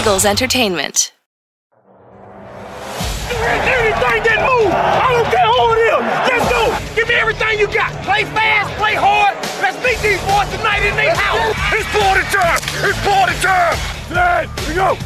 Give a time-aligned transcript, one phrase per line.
[0.00, 1.12] Eagles Entertainment.
[3.28, 6.00] Anything that move, I don't care who it is.
[6.24, 6.72] Let's go.
[6.96, 7.92] Give me everything you got.
[8.02, 9.36] Play fast, play hard.
[9.60, 11.52] Let's meet these boys tonight in their house.
[11.76, 12.60] It's party time.
[12.80, 13.76] It's party time.
[14.08, 14.96] Flag, here we go.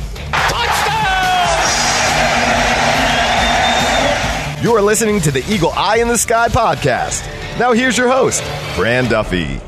[4.63, 7.27] You are listening to the Eagle Eye in the Sky podcast.
[7.59, 8.45] Now here's your host,
[8.77, 9.61] Fran Duffy.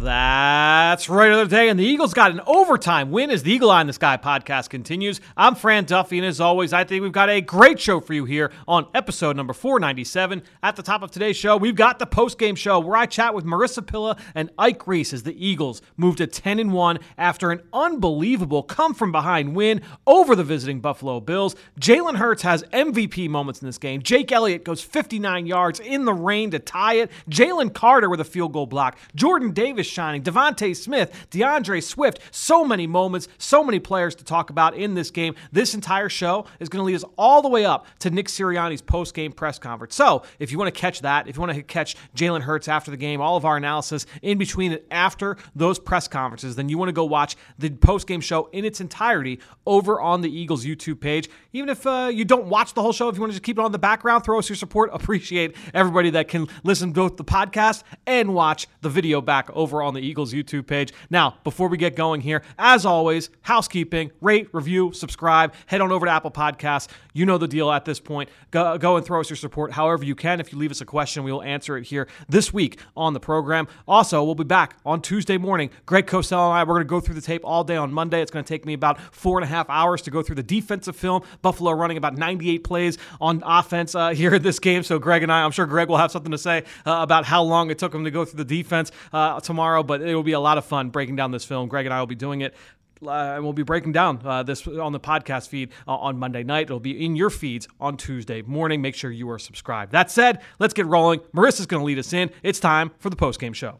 [0.00, 3.80] That's right, another day, and the Eagles got an overtime win as the Eagle Eye
[3.80, 5.20] in the Sky podcast continues.
[5.36, 8.24] I'm Fran Duffy, and as always, I think we've got a great show for you
[8.24, 10.44] here on episode number 497.
[10.62, 13.44] At the top of today's show, we've got the post-game show where I chat with
[13.44, 17.62] Marisa Pilla and Ike Reese as the Eagles move to 10 and 1 after an
[17.72, 21.56] unbelievable come-from-behind win over the visiting Buffalo Bills.
[21.80, 24.00] Jalen Hurts has MVP moments in this game.
[24.00, 27.10] Jake Elliott goes 59 yards in the rain to tie it.
[27.28, 28.96] Jalen Carter with a field goal block.
[29.16, 30.22] Jordan Davis shining.
[30.22, 32.20] DeVonta Smith, DeAndre Swift.
[32.30, 35.34] So many moments, so many players to talk about in this game.
[35.52, 38.82] This entire show is going to lead us all the way up to Nick Sirianni's
[38.82, 39.94] post game press conference.
[39.94, 42.90] So if you want to catch that, if you want to catch Jalen Hurts after
[42.90, 46.78] the game, all of our analysis in between and after those press conferences, then you
[46.78, 50.64] want to go watch the post game show in its entirety over on the Eagles
[50.64, 51.28] YouTube page.
[51.52, 53.58] Even if uh, you don't watch the whole show, if you want to just keep
[53.58, 54.90] it on the background, throw us your support.
[54.98, 59.77] Appreciate everybody that can listen to both the podcast and watch the video back over
[59.82, 60.92] on the Eagles YouTube page.
[61.10, 66.06] Now, before we get going here, as always, housekeeping, rate, review, subscribe, head on over
[66.06, 66.88] to Apple Podcasts.
[67.12, 68.28] You know the deal at this point.
[68.50, 70.40] Go, go and throw us your support however you can.
[70.40, 73.20] If you leave us a question, we will answer it here this week on the
[73.20, 73.66] program.
[73.86, 75.70] Also, we'll be back on Tuesday morning.
[75.86, 78.22] Greg Cosell and I, we're going to go through the tape all day on Monday.
[78.22, 80.42] It's going to take me about four and a half hours to go through the
[80.42, 81.22] defensive film.
[81.42, 84.82] Buffalo running about 98 plays on offense uh, here in this game.
[84.82, 87.42] So, Greg and I, I'm sure Greg will have something to say uh, about how
[87.42, 90.32] long it took him to go through the defense uh, tomorrow, but it will be
[90.32, 91.68] a lot of fun breaking down this film.
[91.68, 92.54] Greg and I will be doing it.
[93.00, 96.42] Uh, and we'll be breaking down uh, this on the podcast feed uh, on Monday
[96.42, 96.62] night.
[96.62, 98.82] It'll be in your feeds on Tuesday morning.
[98.82, 99.92] Make sure you are subscribed.
[99.92, 101.20] That said, let's get rolling.
[101.32, 102.30] Marisa's going to lead us in.
[102.42, 103.78] It's time for the postgame show.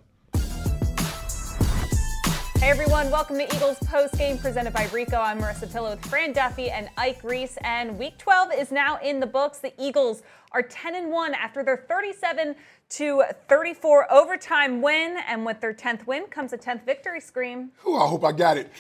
[2.61, 5.17] Hey everyone, welcome to Eagles Post Game presented by Rico.
[5.17, 9.21] I'm Marisa Pilla with Fran Duffy and Ike Reese, and Week 12 is now in
[9.21, 9.59] the books.
[9.59, 12.57] The Eagles are 10 and 1 after their 37
[12.91, 17.71] to 34 overtime win, and with their 10th win comes a 10th victory scream.
[17.87, 18.73] Ooh, I hope I got it.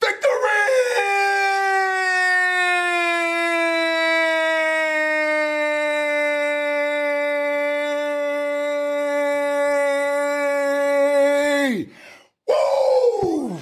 [0.00, 0.30] Victory!
[12.46, 13.58] Woo!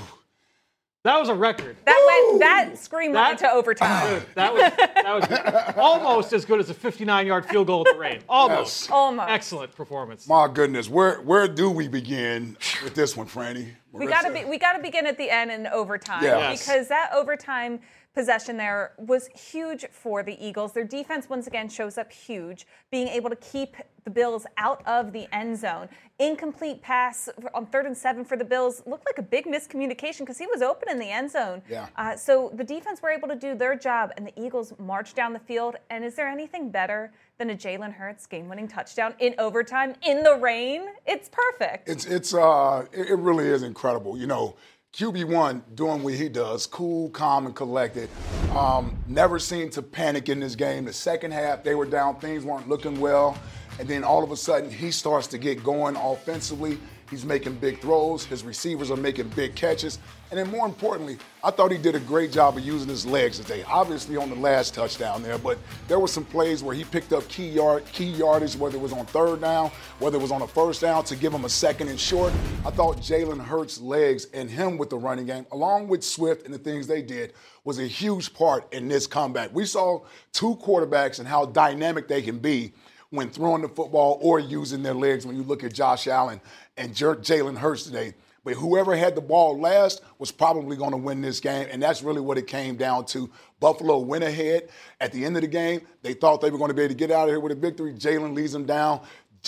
[1.05, 1.77] That was a record.
[1.85, 2.41] That went.
[2.41, 4.15] That scream That- went into overtime.
[4.19, 7.99] Dude, that was that was almost as good as a 59-yard field goal at the
[7.99, 8.21] rain.
[8.29, 8.83] Almost.
[8.85, 8.91] Yes.
[8.91, 9.31] Almost.
[9.31, 10.27] Excellent performance.
[10.29, 13.69] My goodness, where where do we begin with this one, Franny?
[13.93, 14.45] We got to be.
[14.45, 16.39] We got to begin at the end in overtime Yeah.
[16.39, 16.67] Yes.
[16.67, 17.81] because that overtime
[18.15, 20.73] possession there was huge for the Eagles.
[20.73, 25.13] Their defense once again shows up huge, being able to keep the Bills out of
[25.13, 25.89] the end zone.
[26.19, 30.39] Incomplete pass on third and seven for the Bills looked like a big miscommunication because
[30.39, 31.63] he was open in the end zone.
[31.69, 31.89] Yeah.
[31.97, 35.33] Uh, so the defense were able to do their job, and the Eagles marched down
[35.33, 35.77] the field.
[35.91, 40.37] And is there anything better than a Jalen Hurts game-winning touchdown in overtime in the
[40.37, 40.87] rain?
[41.07, 41.89] It's perfect.
[41.89, 44.17] It's it's uh it, really is incredible.
[44.17, 44.57] You know,
[44.93, 48.11] QB one doing what he does, cool, calm, and collected.
[48.55, 50.85] Um, never seemed to panic in this game.
[50.85, 53.39] The second half, they were down, things weren't looking well,
[53.79, 56.79] and then all of a sudden he starts to get going offensively.
[57.11, 58.25] He's making big throws.
[58.25, 59.99] His receivers are making big catches.
[60.31, 63.39] And then more importantly, I thought he did a great job of using his legs
[63.39, 63.65] today.
[63.65, 67.29] Obviously on the last touchdown there, but there were some plays where he picked up
[67.29, 70.47] key yard, key yardage, whether it was on third down, whether it was on a
[70.47, 72.33] first down to give him a second and short.
[72.65, 76.55] I thought Jalen Hurts' legs and him with the running game, along with Swift and
[76.55, 77.35] the things they did,
[77.65, 79.55] was a huge part in this comeback.
[79.55, 80.01] We saw
[80.33, 82.73] two quarterbacks and how dynamic they can be
[83.13, 86.41] when throwing the football or using their legs when you look at Josh Allen
[86.79, 88.15] and Jalen Hurts today.
[88.43, 92.03] But whoever had the ball last was probably going to win this game, and that's
[92.03, 93.31] really what it came down to.
[93.61, 94.71] Buffalo went ahead.
[94.99, 96.99] At the end of the game, they thought they were going to be able to
[96.99, 97.93] get out of here with a victory.
[97.93, 99.03] Jalen leads them down.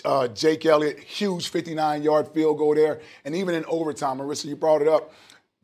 [0.05, 3.00] Uh, Jake Elliott, huge 59-yard field goal there.
[3.25, 5.12] And even in overtime, Marisa, you brought it up.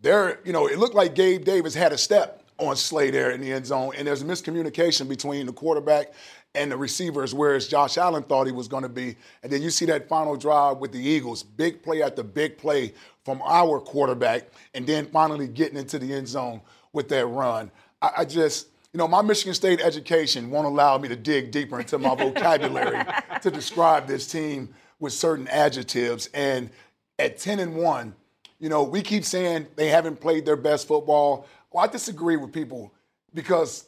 [0.01, 3.41] There, you know, it looked like Gabe Davis had a step on Slay there in
[3.41, 6.13] the end zone, and there's a miscommunication between the quarterback
[6.55, 9.17] and the receivers, whereas Josh Allen thought he was going to be.
[9.43, 12.93] And then you see that final drive with the Eagles, big play after big play
[13.25, 16.61] from our quarterback, and then finally getting into the end zone
[16.93, 17.71] with that run.
[18.03, 21.79] I, I just, you know, my Michigan State education won't allow me to dig deeper
[21.79, 23.05] into my vocabulary
[23.43, 26.29] to describe this team with certain adjectives.
[26.35, 26.71] And
[27.19, 28.15] at 10 and 1,
[28.59, 31.47] you know, we keep saying they haven't played their best football.
[31.71, 32.93] Well, I disagree with people
[33.35, 33.87] because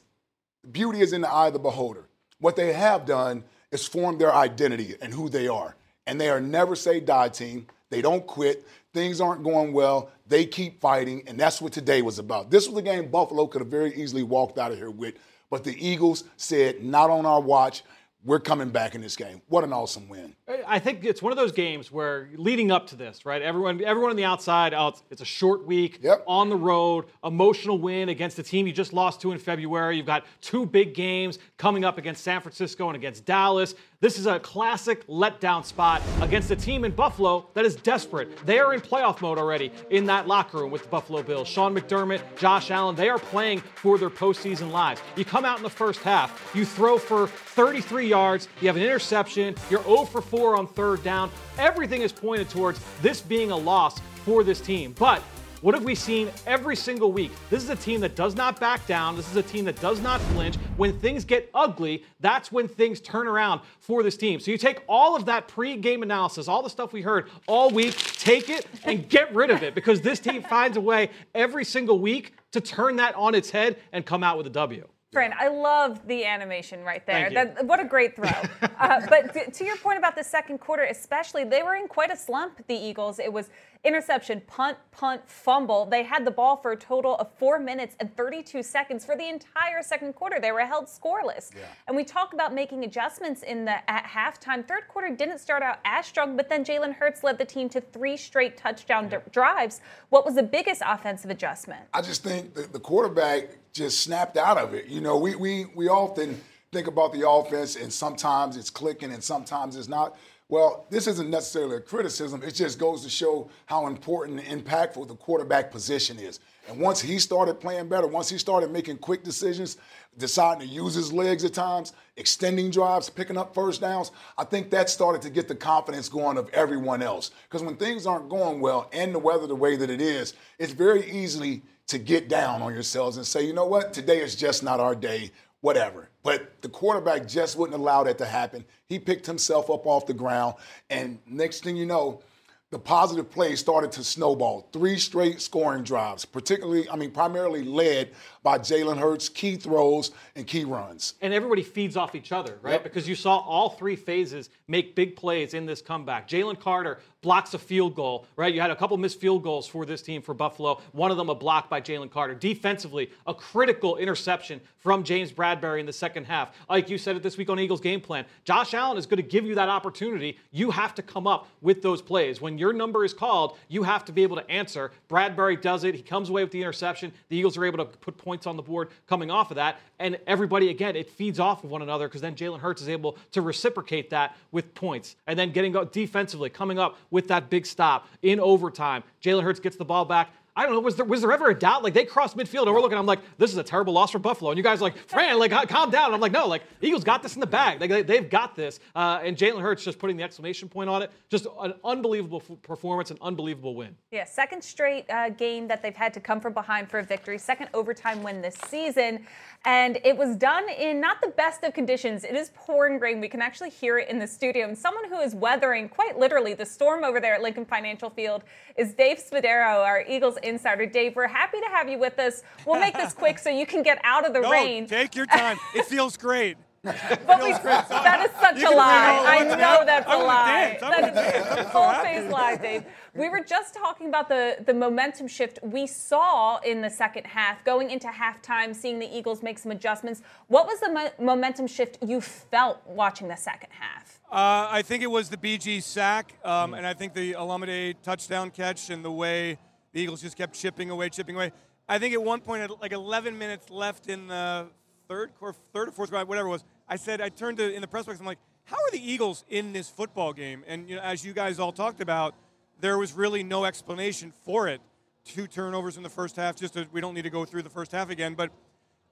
[0.71, 2.07] beauty is in the eye of the beholder.
[2.43, 5.77] What they have done is form their identity and who they are.
[6.09, 7.69] And they are never say die team.
[7.89, 8.67] They don't quit.
[8.93, 10.11] Things aren't going well.
[10.27, 11.23] They keep fighting.
[11.29, 12.51] And that's what today was about.
[12.51, 15.15] This was a game Buffalo could have very easily walked out of here with.
[15.51, 17.85] But the Eagles said, not on our watch
[18.25, 19.43] we're coming back in this game.
[19.49, 20.35] What an awesome win!
[20.67, 23.43] I think it's one of those games where leading up to this, right?
[23.43, 26.23] Everyone, everyone on the outside, oh, it's, it's a short week yep.
[26.27, 29.97] on the road, emotional win against the team you just lost to in February.
[29.97, 33.75] You've got two big games coming up against San Francisco and against Dallas.
[34.03, 38.37] This is a classic letdown spot against a team in Buffalo that is desperate.
[38.45, 41.47] They are in playoff mode already in that locker room with the Buffalo Bills.
[41.47, 45.01] Sean McDermott, Josh Allen, they are playing for their postseason lives.
[45.15, 48.83] You come out in the first half, you throw for 33 yards, you have an
[48.83, 51.31] interception, you're 0 for 4 on third down.
[51.57, 54.97] Everything is pointed towards this being a loss for this team.
[54.99, 55.23] But
[55.63, 57.31] what have we seen every single week?
[57.49, 59.15] This is a team that does not back down.
[59.15, 60.57] This is a team that does not flinch.
[60.77, 64.41] When things get ugly, that's when things turn around for this team.
[64.41, 67.95] So you take all of that pre-game analysis, all the stuff we heard all week,
[67.97, 72.01] take it and get rid of it because this team finds a way every single
[72.01, 74.87] week to turn that on its head and come out with a W.
[75.13, 77.29] Fran, I love the animation right there.
[77.29, 78.31] That, what a great throw.
[78.79, 82.11] uh, but to, to your point about the second quarter, especially, they were in quite
[82.11, 83.19] a slump, the Eagles.
[83.19, 83.51] It was
[83.85, 85.85] interception, punt, punt, fumble.
[85.85, 89.29] They had the ball for a total of four minutes and 32 seconds for the
[89.29, 90.41] entire second quarter.
[90.41, 91.55] They were held scoreless.
[91.55, 91.65] Yeah.
[91.89, 94.67] And we talk about making adjustments in the at halftime.
[94.67, 97.83] Third quarter didn't start out as strong, but then Jalen Hurts led the team to
[97.83, 99.19] three straight touchdown yeah.
[99.31, 99.83] drives.
[100.09, 101.83] What was the biggest offensive adjustment?
[101.93, 104.87] I just think the quarterback just snapped out of it.
[104.87, 106.41] You know, we we we often
[106.73, 110.17] think about the offense and sometimes it's clicking and sometimes it's not.
[110.49, 112.43] Well, this isn't necessarily a criticism.
[112.43, 116.41] It just goes to show how important and impactful the quarterback position is.
[116.69, 119.79] And once he started playing better, once he started making quick decisions,
[120.19, 124.71] deciding to use his legs at times, extending drives, picking up first downs, I think
[124.71, 127.31] that started to get the confidence going of everyone else.
[127.49, 130.73] Because when things aren't going well and the weather the way that it is, it's
[130.73, 134.63] very easily to get down on yourselves and say, you know what, today is just
[134.63, 135.31] not our day,
[135.61, 136.09] whatever.
[136.23, 138.65] But the quarterback just wouldn't allow that to happen.
[138.87, 140.55] He picked himself up off the ground,
[140.91, 142.23] and next thing you know,
[142.71, 144.69] the positive plays started to snowball.
[144.73, 148.13] Three straight scoring drives, particularly, I mean, primarily led
[148.43, 151.15] by Jalen Hurts, key throws and key runs.
[151.21, 152.73] And everybody feeds off each other, right?
[152.73, 152.85] Yep.
[152.85, 156.29] Because you saw all three phases make big plays in this comeback.
[156.29, 158.53] Jalen Carter blocks a field goal, right?
[158.53, 160.81] You had a couple missed field goals for this team for Buffalo.
[160.91, 162.35] One of them a block by Jalen Carter.
[162.35, 166.51] Defensively, a critical interception from James Bradberry in the second half.
[166.69, 169.23] Like you said it this week on Eagles game plan, Josh Allen is going to
[169.23, 170.37] give you that opportunity.
[170.51, 172.41] You have to come up with those plays.
[172.41, 174.91] When your number is called, you have to be able to answer.
[175.09, 175.95] Bradberry does it.
[175.95, 177.13] He comes away with the interception.
[177.29, 179.79] The Eagles are able to put points points on the board coming off of that.
[179.99, 183.19] And everybody, again, it feeds off of one another because then Jalen Hurts is able
[183.33, 185.17] to reciprocate that with points.
[185.27, 189.05] And then getting defensively, coming up with that big stop in overtime.
[189.23, 190.31] Jalen Hurts gets the ball back.
[190.55, 190.81] I don't know.
[190.81, 191.83] Was there was there ever a doubt?
[191.83, 192.99] Like they crossed midfield and we're looking.
[192.99, 194.51] I'm like, this is a terrible loss for Buffalo.
[194.51, 196.07] And you guys are like, Fran, like calm down.
[196.07, 197.81] And I'm like, no, like Eagles got this in the bag.
[197.81, 198.79] Like they, have got this.
[198.95, 201.11] Uh, and Jalen Hurts just putting the exclamation point on it.
[201.31, 203.97] Just an unbelievable f- performance, an unbelievable win.
[204.11, 207.39] Yeah, second straight uh, game that they've had to come from behind for a victory.
[207.39, 209.25] Second overtime win this season,
[209.65, 212.25] and it was done in not the best of conditions.
[212.25, 213.23] It is pouring rain.
[213.23, 214.69] We can actually hear it in the studio.
[214.69, 218.43] And someone who is weathering quite literally the storm over there at Lincoln Financial Field
[218.77, 220.87] is Dave Spadaro, our Eagles insider.
[220.87, 222.43] Dave, we're happy to have you with us.
[222.67, 224.87] We'll make this quick so you can get out of the no, rain.
[224.87, 225.59] Take your time.
[225.75, 226.57] It feels great.
[226.83, 229.25] but we, that is such a lie.
[229.25, 230.79] I know that's a lie.
[230.81, 232.83] That is a full face lie, Dave.
[233.15, 237.65] We were just talking about the, the momentum shift we saw in the second half,
[237.65, 240.23] going into halftime, seeing the Eagles make some adjustments.
[240.49, 244.19] What was the mo- momentum shift you felt watching the second half?
[244.33, 248.51] Uh, I think it was the BG sack, um, and I think the Olamide touchdown
[248.51, 249.59] catch and the way
[249.93, 251.53] the Eagles just kept chipping away, chipping away.
[251.89, 254.69] I think at one point, at like 11 minutes left in the
[255.09, 257.81] third or third or fourth quarter, whatever it was, I said I turned to in
[257.81, 258.19] the press box.
[258.19, 260.65] I'm like, how are the Eagles in this football game?
[260.67, 262.35] And you know, as you guys all talked about,
[262.81, 264.81] there was really no explanation for it.
[265.25, 266.57] Two turnovers in the first half.
[266.57, 268.51] Just to, we don't need to go through the first half again, but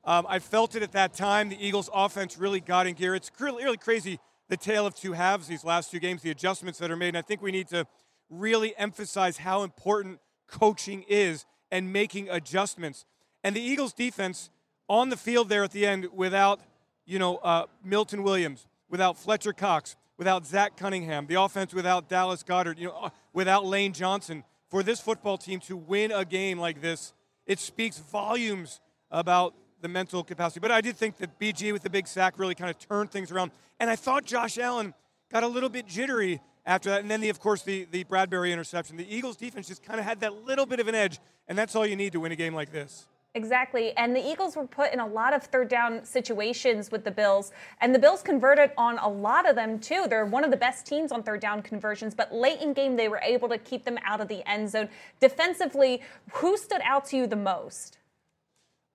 [0.04, 1.50] um, I felt it at that time.
[1.50, 3.14] The Eagles' offense really got in gear.
[3.14, 4.18] It's really, really crazy
[4.50, 7.08] the tale of two halves these last two games, the adjustments that are made.
[7.08, 7.86] And I think we need to
[8.28, 10.18] really emphasize how important
[10.50, 13.04] coaching is and making adjustments.
[13.42, 14.50] And the Eagles' defense
[14.88, 16.60] on the field there at the end without,
[17.06, 22.42] you know, uh, Milton Williams, without Fletcher Cox, without Zach Cunningham, the offense without Dallas
[22.42, 24.44] Goedert, you know, uh, without Lane Johnson.
[24.68, 27.12] For this football team to win a game like this,
[27.46, 28.80] it speaks volumes
[29.10, 30.60] about the mental capacity.
[30.60, 33.32] But I did think that BG with the big sack really kind of turned things
[33.32, 33.50] around.
[33.80, 34.94] And I thought Josh Allen
[35.32, 36.40] got a little bit jittery
[36.70, 37.00] after that.
[37.02, 38.96] And then, the, of course, the, the Bradberry interception.
[38.96, 41.18] The Eagles defense just kind of had that little bit of an edge.
[41.48, 43.06] And that's all you need to win a game like this.
[43.34, 43.92] Exactly.
[43.96, 47.52] And the Eagles were put in a lot of third down situations with the Bills,
[47.80, 50.06] and the Bills converted on a lot of them too.
[50.08, 53.08] They're one of the best teams on third down conversions, but late in game, they
[53.08, 54.88] were able to keep them out of the end zone.
[55.20, 57.98] Defensively, who stood out to you the most?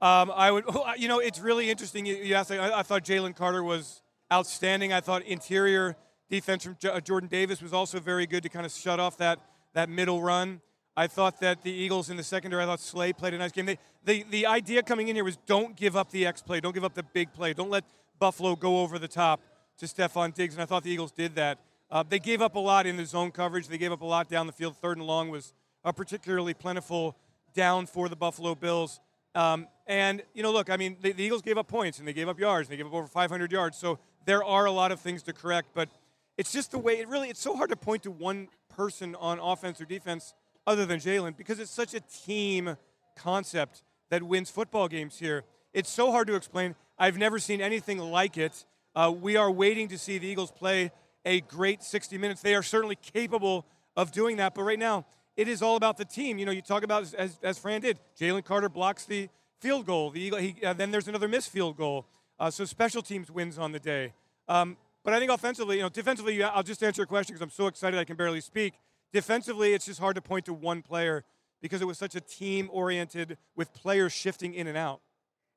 [0.02, 0.66] Um, I would,
[0.98, 2.06] you know, it's really interesting.
[2.06, 4.02] You, asked, I, I thought Jalen Carter was
[4.34, 4.92] outstanding.
[4.92, 5.96] I thought interior
[6.30, 9.40] defense from Jordan Davis was also very good to kind of shut off that,
[9.74, 10.62] that middle run.
[10.98, 13.66] I thought that the Eagles in the secondary, I thought Slay played a nice game.
[13.66, 16.74] They, the, the idea coming in here was don't give up the X play, don't
[16.74, 17.84] give up the big play, don't let
[18.18, 19.42] Buffalo go over the top
[19.78, 21.60] to Stefon Diggs, and I thought the Eagles did that.
[21.92, 23.68] Uh, they gave up a lot in the zone coverage.
[23.68, 24.76] They gave up a lot down the field.
[24.78, 25.54] Third and long was
[25.84, 27.16] a particularly plentiful
[27.54, 29.00] down for the Buffalo Bills.
[29.36, 32.14] Um, and, you know, look, I mean, the, the, Eagles gave up points and they
[32.14, 32.68] gave up yards.
[32.68, 33.78] And they gave up over 500 yards.
[33.78, 35.70] So there are a lot of things to correct.
[35.74, 35.90] But
[36.38, 39.40] it's just the way it really, it's so hard to point to one person on
[39.40, 40.34] offense or defense
[40.68, 42.78] other than Jalen because it's such a team
[43.16, 45.44] concept that wins football games here.
[45.74, 46.76] It's so hard to explain.
[46.98, 48.66] I've never seen anything like it.
[48.96, 50.92] Uh, we are waiting to see the Eagles play
[51.26, 52.42] a great 60 minutes.
[52.42, 53.66] They are certainly capable
[53.96, 56.38] of doing that, but right now it is all about the team.
[56.38, 58.00] You know, you talk about as, as Fran did.
[58.20, 60.12] Jalen Carter blocks the field goal.
[60.12, 62.06] The Eagle, he, uh, then there's another missed field goal.
[62.40, 64.14] Uh, so special teams wins on the day.
[64.48, 67.52] Um, but I think offensively, you know, defensively, I'll just answer your question because I'm
[67.52, 68.74] so excited I can barely speak.
[69.14, 71.24] Defensively, it's just hard to point to one player
[71.62, 75.02] because it was such a team oriented with players shifting in and out.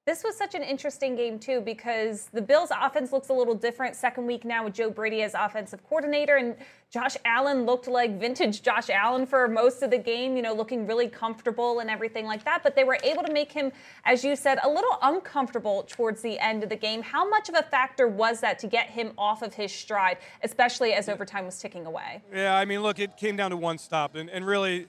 [0.09, 3.95] This was such an interesting game, too, because the Bills' offense looks a little different.
[3.95, 6.57] Second week now with Joe Brady as offensive coordinator, and
[6.91, 10.87] Josh Allen looked like vintage Josh Allen for most of the game, you know, looking
[10.87, 12.63] really comfortable and everything like that.
[12.63, 13.71] But they were able to make him,
[14.07, 17.03] as you said, a little uncomfortable towards the end of the game.
[17.03, 20.95] How much of a factor was that to get him off of his stride, especially
[20.95, 22.23] as overtime was ticking away?
[22.33, 24.15] Yeah, I mean, look, it came down to one stop.
[24.15, 24.87] And, and really,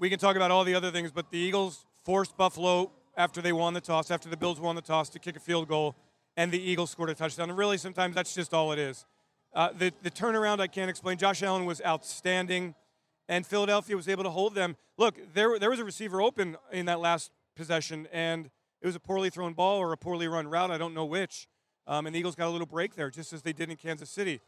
[0.00, 3.52] we can talk about all the other things, but the Eagles forced Buffalo after they
[3.52, 5.96] won the toss, after the Bills won the toss to kick a field goal,
[6.36, 7.50] and the Eagles scored a touchdown.
[7.50, 9.04] And really, sometimes that's just all it is.
[9.54, 11.18] Uh, the, the turnaround I can't explain.
[11.18, 12.74] Josh Allen was outstanding,
[13.28, 14.76] and Philadelphia was able to hold them.
[14.96, 18.46] Look, there, there was a receiver open in that last possession, and
[18.80, 20.70] it was a poorly thrown ball or a poorly run route.
[20.70, 21.48] I don't know which.
[21.86, 24.08] Um, and the Eagles got a little break there, just as they did in Kansas
[24.08, 24.40] City.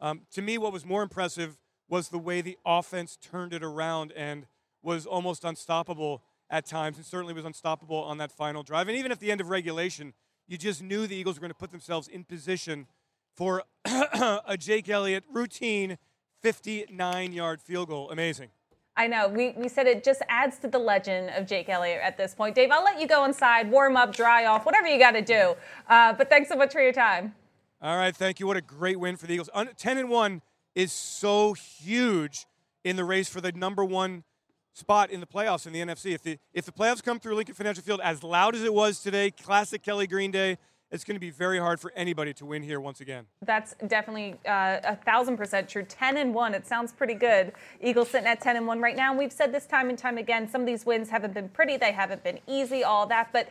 [0.00, 4.12] Um, to me, what was more impressive was the way the offense turned it around
[4.12, 4.46] and
[4.82, 8.86] was almost unstoppable at times, and certainly was unstoppable on that final drive.
[8.86, 10.12] And even at the end of regulation,
[10.46, 12.86] you just knew the Eagles were going to put themselves in position
[13.34, 15.96] for a Jake Elliott routine
[16.42, 18.10] 59 yard field goal.
[18.10, 18.50] Amazing.
[18.94, 19.28] I know.
[19.28, 22.54] We, we said it just adds to the legend of Jake Elliott at this point.
[22.54, 25.54] Dave, I'll let you go inside, warm up, dry off, whatever you got to do.
[25.88, 27.34] Uh, but thanks so much for your time.
[27.80, 28.14] All right.
[28.14, 28.46] Thank you.
[28.46, 29.48] What a great win for the Eagles.
[29.78, 30.42] 10 and 1
[30.74, 32.46] is so huge
[32.84, 34.24] in the race for the number one
[34.72, 36.14] spot in the playoffs in the NFC.
[36.14, 39.00] If the if the playoffs come through Lincoln Financial Field as loud as it was
[39.00, 40.58] today, classic Kelly Green Day,
[40.90, 43.24] it's going to be very hard for anybody to win here once again.
[43.40, 45.84] That's definitely uh, a thousand percent true.
[45.84, 47.52] Ten and one, it sounds pretty good.
[47.80, 49.10] Eagles sitting at ten and one right now.
[49.10, 50.48] And we've said this time and time again.
[50.48, 53.48] Some of these wins haven't been pretty, they haven't been easy, all that, but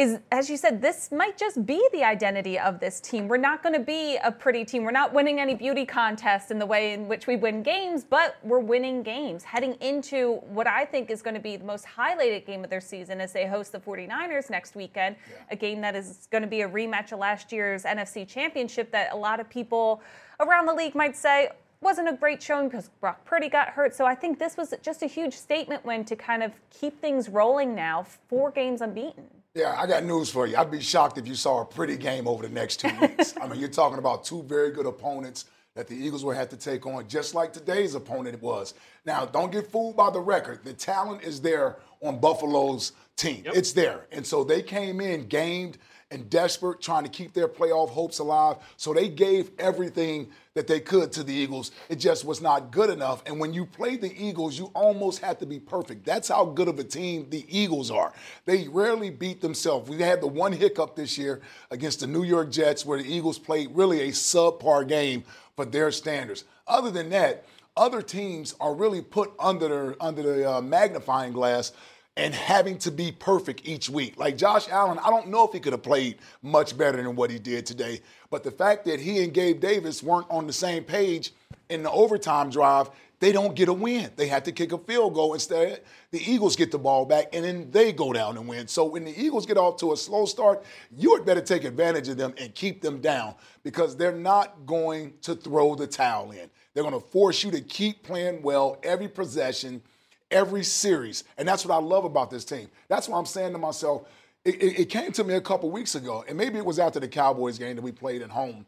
[0.00, 3.28] is, as you said, this might just be the identity of this team.
[3.28, 4.82] We're not going to be a pretty team.
[4.82, 8.38] We're not winning any beauty contests in the way in which we win games, but
[8.42, 9.44] we're winning games.
[9.44, 12.80] Heading into what I think is going to be the most highlighted game of their
[12.80, 15.36] season as they host the 49ers next weekend, yeah.
[15.50, 19.12] a game that is going to be a rematch of last year's NFC Championship that
[19.12, 20.00] a lot of people
[20.40, 21.50] around the league might say,
[21.82, 23.94] wasn't a great showing because Brock Purdy got hurt.
[23.94, 27.28] So I think this was just a huge statement win to kind of keep things
[27.28, 29.39] rolling now, four games unbeaten.
[29.54, 30.56] Yeah, I got news for you.
[30.56, 33.34] I'd be shocked if you saw a pretty game over the next two weeks.
[33.42, 36.56] I mean, you're talking about two very good opponents that the Eagles will have to
[36.56, 38.74] take on, just like today's opponent was.
[39.04, 40.62] Now, don't get fooled by the record.
[40.62, 43.42] The talent is there on Buffalo's team.
[43.44, 43.56] Yep.
[43.56, 44.06] It's there.
[44.12, 45.78] And so they came in gamed
[46.10, 48.56] and desperate, trying to keep their playoff hopes alive.
[48.76, 51.70] So they gave everything that they could to the Eagles.
[51.88, 53.22] It just was not good enough.
[53.26, 56.04] And when you play the Eagles, you almost have to be perfect.
[56.04, 58.12] That's how good of a team the Eagles are.
[58.44, 59.88] They rarely beat themselves.
[59.88, 61.40] We had the one hiccup this year
[61.70, 65.22] against the New York Jets where the Eagles played really a subpar game
[65.54, 66.44] for their standards.
[66.66, 67.44] Other than that,
[67.76, 71.72] other teams are really put under the, under the uh, magnifying glass
[72.20, 74.18] and having to be perfect each week.
[74.18, 77.30] Like Josh Allen, I don't know if he could have played much better than what
[77.30, 80.84] he did today, but the fact that he and Gabe Davis weren't on the same
[80.84, 81.32] page
[81.70, 84.10] in the overtime drive they don't get a win.
[84.16, 85.82] They had to kick a field goal instead.
[86.10, 88.66] The Eagles get the ball back, and then they go down and win.
[88.66, 90.64] So when the Eagles get off to a slow start,
[90.96, 95.12] you had better take advantage of them and keep them down because they're not going
[95.20, 96.48] to throw the towel in.
[96.72, 99.82] They're going to force you to keep playing well every possession,
[100.30, 101.24] every series.
[101.38, 102.68] And that's what I love about this team.
[102.88, 104.08] That's why I'm saying to myself,
[104.44, 106.98] it, it, it came to me a couple weeks ago, and maybe it was after
[106.98, 108.66] the Cowboys game that we played at home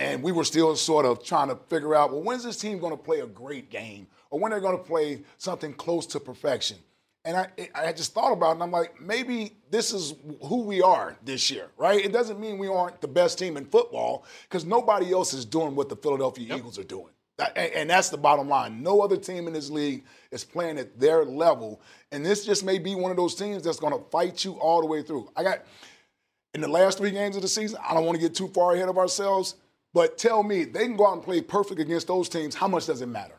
[0.00, 2.96] and we were still sort of trying to figure out well when's this team going
[2.96, 6.78] to play a great game or when they're going to play something close to perfection
[7.26, 10.82] and I, I just thought about it and i'm like maybe this is who we
[10.82, 14.64] are this year right it doesn't mean we aren't the best team in football because
[14.64, 16.58] nobody else is doing what the philadelphia yep.
[16.58, 17.12] eagles are doing
[17.56, 21.24] and that's the bottom line no other team in this league is playing at their
[21.24, 21.80] level
[22.12, 24.80] and this just may be one of those teams that's going to fight you all
[24.80, 25.60] the way through i got
[26.54, 28.74] in the last three games of the season i don't want to get too far
[28.74, 29.56] ahead of ourselves
[29.92, 32.54] but tell me, they can go out and play perfect against those teams.
[32.54, 33.34] How much does it matter?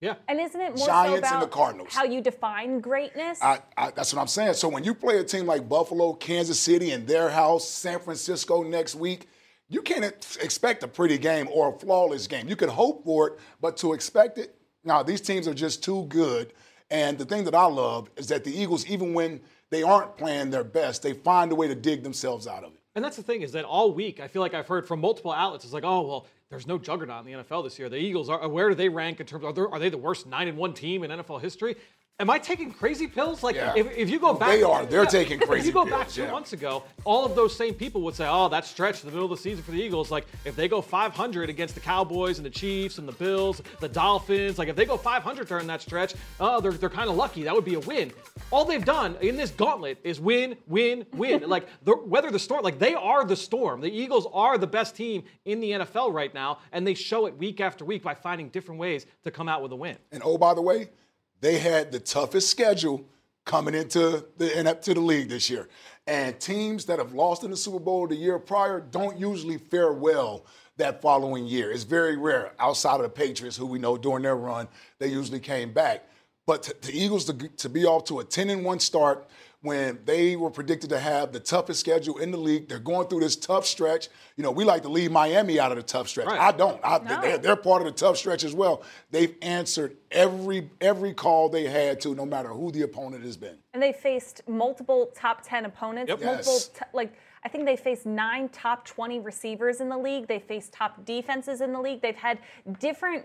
[0.00, 0.14] Yeah.
[0.28, 1.94] And isn't it more Giants so about and the Cardinals.
[1.94, 3.38] how you define greatness?
[3.42, 4.54] I, I, that's what I'm saying.
[4.54, 8.62] So when you play a team like Buffalo, Kansas City, in their house, San Francisco
[8.62, 9.28] next week,
[9.70, 10.04] you can't
[10.42, 12.48] expect a pretty game or a flawless game.
[12.48, 16.04] You could hope for it, but to expect it, now these teams are just too
[16.06, 16.52] good.
[16.90, 20.50] And the thing that I love is that the Eagles, even when they aren't playing
[20.50, 22.80] their best, they find a way to dig themselves out of it.
[22.96, 25.32] And that's the thing is that all week I feel like I've heard from multiple
[25.32, 25.64] outlets.
[25.64, 27.88] It's like, oh well, there's no juggernaut in the NFL this year.
[27.88, 29.44] The Eagles are where do they rank in terms?
[29.44, 31.76] Of, are, they, are they the worst nine and one team in NFL history?
[32.20, 33.42] Am I taking crazy pills?
[33.42, 33.72] Like, yeah.
[33.74, 34.84] if, if you go back, they are.
[34.84, 35.60] They're yeah, taking crazy.
[35.60, 36.30] If you go pills, back two yeah.
[36.30, 39.24] months ago, all of those same people would say, "Oh, that stretch in the middle
[39.24, 40.10] of the season for the Eagles.
[40.10, 43.88] Like, if they go 500 against the Cowboys and the Chiefs and the Bills, the
[43.88, 47.42] Dolphins, like if they go 500 during that stretch, oh, they're they're kind of lucky.
[47.42, 48.12] That would be a win.
[48.50, 51.44] All they've done in this gauntlet is win, win, win.
[51.48, 53.80] like, the, whether the storm, like they are the storm.
[53.80, 57.38] The Eagles are the best team in the NFL right now, and they show it
[57.38, 59.96] week after week by finding different ways to come out with a win.
[60.12, 60.90] And oh, by the way
[61.40, 63.04] they had the toughest schedule
[63.44, 65.68] coming into the to the league this year.
[66.06, 69.92] And teams that have lost in the Super Bowl the year prior don't usually fare
[69.92, 70.44] well
[70.76, 71.70] that following year.
[71.70, 74.66] It's very rare outside of the Patriots, who we know during their run,
[74.98, 76.08] they usually came back.
[76.46, 79.28] But the Eagles to, to be off to a 10 and 1 start
[79.62, 82.68] when they were predicted to have the toughest schedule in the league.
[82.68, 84.08] They're going through this tough stretch.
[84.36, 86.26] You know, we like to leave Miami out of the tough stretch.
[86.26, 86.40] Right.
[86.40, 86.80] I don't.
[86.82, 87.20] I, no.
[87.20, 88.82] they're, they're, part of the tough stretch as well.
[89.10, 93.58] They've answered every every call they had to, no matter who the opponent has been.
[93.74, 96.08] And they faced multiple top ten opponents.
[96.08, 96.22] Yep.
[96.22, 96.68] Multiple yes.
[96.68, 97.14] t- like.
[97.42, 100.28] I think they faced nine top 20 receivers in the league.
[100.28, 102.02] They faced top defenses in the league.
[102.02, 102.38] They've had
[102.78, 103.24] different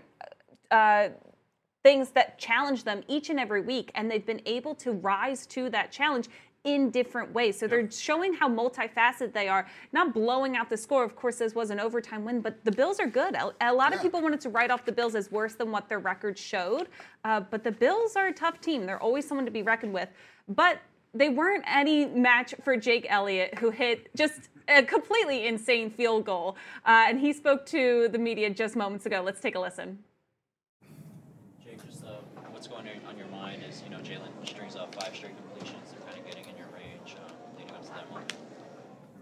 [0.70, 1.08] uh,
[1.86, 5.70] things that challenge them each and every week, and they've been able to rise to
[5.70, 6.26] that challenge
[6.64, 7.56] in different ways.
[7.56, 11.04] So they're showing how multifaceted they are, not blowing out the score.
[11.04, 13.36] Of course, this was an overtime win, but the Bills are good.
[13.60, 16.00] A lot of people wanted to write off the Bills as worse than what their
[16.00, 16.88] record showed,
[17.24, 18.84] uh, but the Bills are a tough team.
[18.84, 20.08] They're always someone to be reckoned with.
[20.48, 20.80] But
[21.14, 26.56] they weren't any match for Jake Elliott, who hit just a completely insane field goal.
[26.84, 29.22] Uh, and he spoke to the media just moments ago.
[29.24, 30.00] Let's take a listen.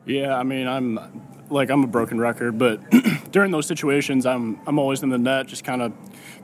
[0.06, 0.98] Yeah, I mean, I'm
[1.50, 2.80] like I'm a broken record, but
[3.32, 5.92] during those situations, I'm I'm always in the net, just kind of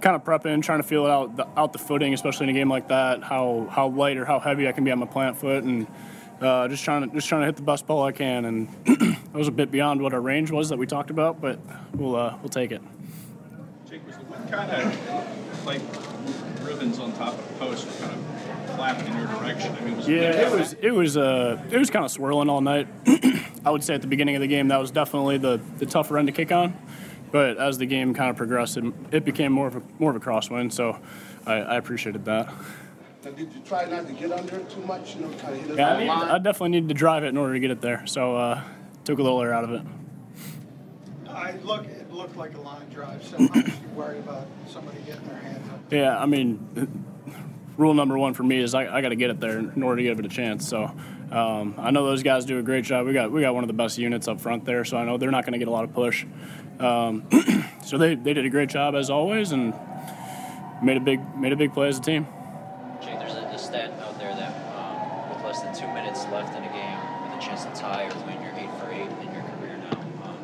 [0.01, 2.59] kind of prepping, trying to feel it out the, out the footing, especially in a
[2.59, 3.23] game like that.
[3.23, 5.87] How how light or how heavy I can be on my plant foot, and
[6.41, 8.47] uh, just trying to just trying to hit the best ball I can.
[8.47, 11.59] And it was a bit beyond what our range was that we talked about, but
[11.95, 12.81] we'll uh, we'll take it.
[13.89, 15.83] Jake, was the wind kind of like
[16.81, 19.75] ribbons on top of the post, kind of flapping in your direction.
[19.77, 22.61] I mean, was yeah, it was it was uh it was kind of swirling all
[22.61, 22.89] night.
[23.65, 26.19] I would say at the beginning of the game that was definitely the the tougher
[26.19, 26.79] end to kick on,
[27.31, 30.17] but as the game kind of progressed, it, it became more of a more of
[30.17, 30.73] a crosswind.
[30.73, 30.99] So
[31.47, 32.53] I, I appreciated that.
[33.23, 35.15] Now, did you try not to get under it too much?
[35.15, 35.77] You know, kind of hit it.
[35.77, 38.07] Yeah, I, need, I, definitely needed to drive it in order to get it there.
[38.07, 38.63] So uh,
[39.05, 39.83] took a little air out of it.
[41.29, 43.23] I look, it looked like a line drive.
[43.23, 45.80] So I'm not worried about somebody getting their hands up.
[45.91, 47.07] Yeah, I mean
[47.81, 49.97] rule number one for me is I, I got to get it there in order
[49.97, 50.69] to give it a chance.
[50.69, 50.85] So
[51.33, 53.07] um, I know those guys do a great job.
[53.07, 55.17] We got we got one of the best units up front there, so I know
[55.17, 56.27] they're not going to get a lot of push.
[56.79, 57.25] Um,
[57.85, 59.75] so they, they did a great job as always and
[60.83, 62.27] made a big made a big play as a team.
[63.03, 66.55] Jay, there's a, a stat out there that um, with less than two minutes left
[66.57, 69.33] in a game, with a chance to tie or win, you're eight for eight in
[69.33, 69.99] your career now.
[70.29, 70.37] Um,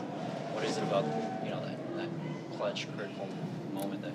[0.54, 1.04] what is it about
[1.44, 2.08] you know that, that
[2.56, 3.28] clutch critical
[3.74, 4.12] moment that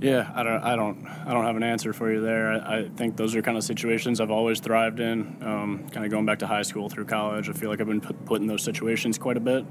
[0.00, 2.52] yeah, I don't, I don't, I don't have an answer for you there.
[2.52, 5.36] I, I think those are kind of situations I've always thrived in.
[5.42, 8.00] Um, kind of going back to high school through college, I feel like I've been
[8.00, 9.64] put, put in those situations quite a bit,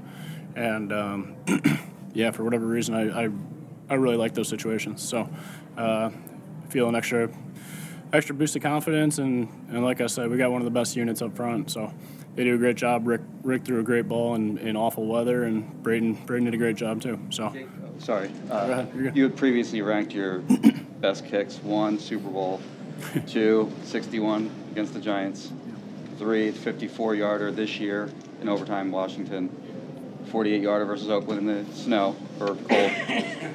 [0.54, 1.36] and um,
[2.14, 3.28] yeah, for whatever reason, I, I,
[3.88, 5.02] I really like those situations.
[5.02, 5.28] So
[5.76, 6.10] uh,
[6.68, 7.30] feel an extra
[8.12, 10.96] extra boost of confidence, and, and like I said, we got one of the best
[10.96, 11.70] units up front.
[11.70, 11.92] So
[12.34, 13.06] they do a great job.
[13.06, 16.58] Rick Rick threw a great ball in, in awful weather, and Braden Braden did a
[16.58, 17.18] great job too.
[17.30, 17.54] So
[17.98, 18.30] Sorry.
[18.50, 18.84] Uh,
[19.14, 20.38] you had previously ranked your
[21.00, 22.60] best kicks one, Super Bowl,
[23.26, 25.52] two, 61 against the Giants,
[26.18, 29.48] three, 54 yarder this year in overtime, Washington,
[30.30, 32.92] 48 yarder versus Oakland in the snow or cold,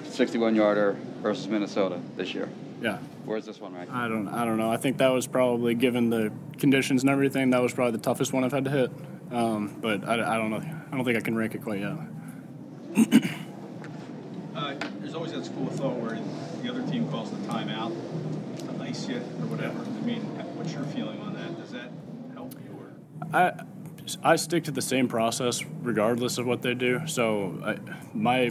[0.09, 2.49] 61 yarder versus Minnesota this year.
[2.81, 2.97] yeah.
[3.25, 3.93] Where's this one ranked?
[3.93, 4.69] I don't I don't know.
[4.69, 7.51] I think that was probably given the conditions and everything.
[7.51, 8.91] That was probably the toughest one I've had to hit.
[9.31, 10.57] Um, but I, I don't know.
[10.57, 13.23] I don't think I can rank it quite yet.
[15.13, 16.19] There's always that school of thought where
[16.63, 17.93] the other team calls the timeout
[18.65, 19.77] to ice you or whatever.
[19.77, 20.21] I mean,
[20.55, 21.55] what's your feeling on that?
[21.55, 21.91] Does that
[22.33, 22.75] help you?
[22.79, 22.91] Or?
[23.31, 23.53] I
[24.23, 27.05] I stick to the same process regardless of what they do.
[27.05, 27.77] So I,
[28.15, 28.49] my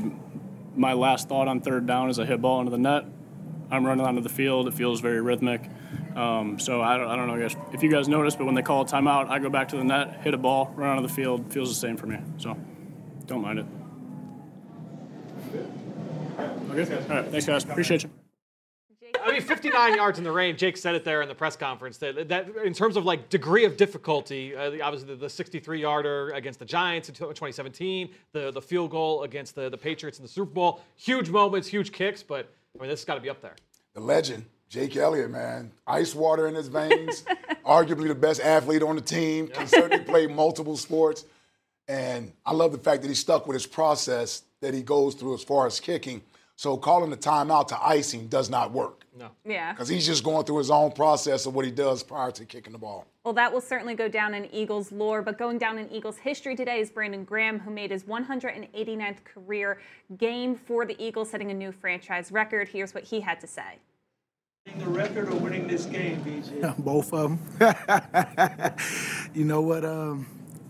[0.77, 3.07] my last thought on third down is I hit ball into the net.
[3.73, 4.69] I'm running onto the field.
[4.69, 5.69] It feels very rhythmic.
[6.15, 8.63] Um, so I don't, I don't know, guys, if you guys notice, but when they
[8.63, 11.13] call a timeout, I go back to the net, hit a ball, run onto the
[11.13, 11.53] field.
[11.53, 12.19] Feels the same for me.
[12.37, 12.57] So
[13.27, 13.67] don't mind it.
[16.73, 16.95] Okay.
[16.95, 17.31] All right.
[17.31, 17.65] Thanks, guys.
[17.65, 18.11] Appreciate you.
[19.25, 20.57] I mean, 59 yards in the rain.
[20.57, 21.99] Jake said it there in the press conference.
[21.99, 26.31] That, that in terms of like degree of difficulty, uh, obviously the, the 63 yarder
[26.31, 30.29] against the Giants in 2017, the the field goal against the, the Patriots in the
[30.29, 32.23] Super Bowl, huge moments, huge kicks.
[32.23, 33.55] But I mean, this has got to be up there.
[33.95, 35.71] The legend, Jake Elliott, man.
[35.87, 37.25] Ice water in his veins.
[37.67, 39.47] Arguably the best athlete on the team.
[39.49, 41.27] Can certainly play multiple sports.
[41.87, 45.35] And I love the fact that he stuck with his process that he goes through
[45.35, 46.23] as far as kicking.
[46.63, 49.05] So calling the timeout to icing does not work.
[49.19, 49.31] No.
[49.45, 49.73] Yeah.
[49.73, 52.73] Because he's just going through his own process of what he does prior to kicking
[52.73, 53.05] the ball.
[53.25, 56.55] Well, that will certainly go down in Eagles lore, but going down in Eagles history
[56.55, 59.81] today is Brandon Graham, who made his 189th career
[60.19, 62.69] game for the Eagles, setting a new franchise record.
[62.69, 63.81] Here's what he had to say.
[64.67, 66.77] Winning the record or winning this game, BG?
[66.85, 68.77] Both of them.
[69.35, 69.85] you know what?
[69.85, 70.29] Um,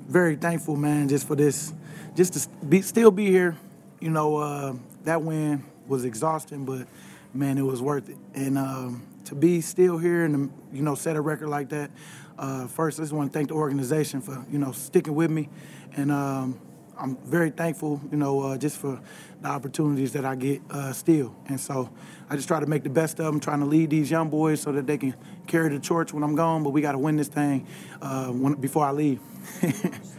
[0.08, 1.74] very thankful, man, just for this,
[2.16, 3.58] just to be still be here.
[4.00, 4.74] You know, uh,
[5.04, 6.86] that win was exhausting, but
[7.34, 8.18] man, it was worth it.
[8.34, 11.90] And um, to be still here and you know set a record like that.
[12.38, 15.48] Uh, first, I just want to thank the organization for you know sticking with me,
[15.96, 16.60] and um,
[16.98, 19.00] I'm very thankful, you know, uh, just for
[19.40, 21.34] the opportunities that I get uh, still.
[21.46, 21.90] And so
[22.30, 24.60] I just try to make the best of them, trying to lead these young boys
[24.60, 25.14] so that they can
[25.46, 26.62] carry the torch when I'm gone.
[26.62, 27.66] But we got to win this thing
[28.00, 29.20] uh, when, before I leave.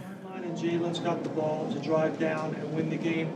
[0.54, 3.34] And Jalen's got the ball to drive down and win the game.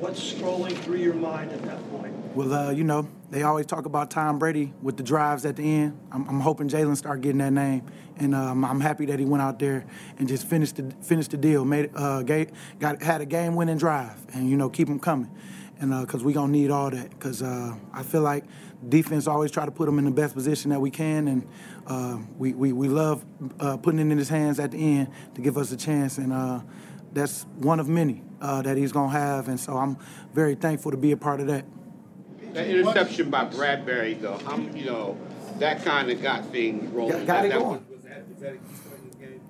[0.00, 2.14] What's scrolling through your mind at that point?
[2.34, 5.62] Well, uh, you know, they always talk about Tom Brady with the drives at the
[5.62, 6.00] end.
[6.10, 7.82] I'm, I'm hoping Jalen start getting that name,
[8.16, 9.84] and um, I'm happy that he went out there
[10.18, 11.66] and just finished the finished the deal.
[11.66, 15.30] Made uh, got had a game-winning drive, and you know, keep them coming,
[15.80, 17.10] and because uh, we gonna need all that.
[17.10, 18.44] Because uh, I feel like
[18.88, 21.48] defense always try to put him in the best position that we can, and
[21.86, 23.22] uh, we, we we love
[23.60, 26.32] uh, putting it in his hands at the end to give us a chance, and
[26.32, 26.60] uh,
[27.12, 29.96] that's one of many that he's gonna have, and so I'm
[30.32, 31.64] very thankful to be a part of that.
[32.54, 35.16] That interception by Bradberry, though, I'm, you know,
[35.58, 37.12] that kind of got things rolling.
[37.18, 37.84] Got, got that, it that going.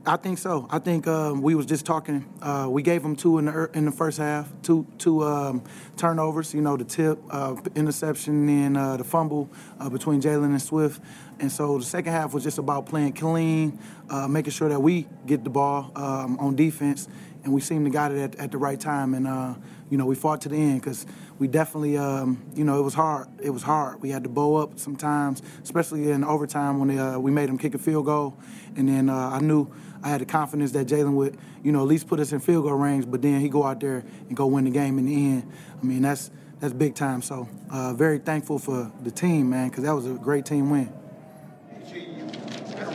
[0.07, 0.67] I think so.
[0.71, 2.27] I think um, we was just talking.
[2.41, 5.63] Uh, we gave them two in the er- in the first half, two two um,
[5.99, 6.55] turnovers.
[6.55, 11.03] You know, the tip, uh, interception, and uh, the fumble uh, between Jalen and Swift.
[11.39, 15.07] And so the second half was just about playing clean, uh, making sure that we
[15.27, 17.07] get the ball um, on defense,
[17.45, 19.15] and we seemed to got it at, at the right time.
[19.15, 19.55] And uh,
[19.91, 21.05] you know, we fought to the end because
[21.39, 23.29] we definitely, um, you know, it was hard.
[23.43, 24.01] It was hard.
[24.01, 27.59] We had to bow up sometimes, especially in overtime when they, uh, we made them
[27.59, 28.37] kick a field goal.
[28.77, 29.71] And then uh, I knew
[30.03, 32.65] I had the confidence that Jalen would, you know, at least put us in field
[32.65, 33.11] goal range.
[33.11, 35.53] But then he go out there and go win the game in the end.
[35.81, 37.23] I mean, that's that's big time.
[37.23, 40.93] So uh, very thankful for the team, man, because that was a great team win.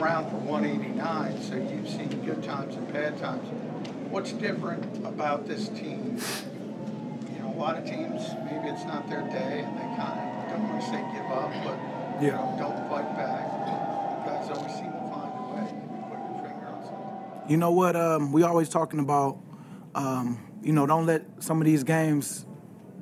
[0.02, 3.48] Around for 189, so you've seen good times and bad times.
[4.16, 6.18] What's different about this team
[7.34, 10.50] you know, a lot of teams, maybe it's not their day and they kind of
[10.52, 13.44] don't want to say give up, but you know, don't fight back.
[14.24, 15.68] You guys always seem to find a way.
[17.50, 17.98] You know what?
[17.98, 19.38] Um, we always talking about,
[19.96, 22.46] um, you know, don't let some of these games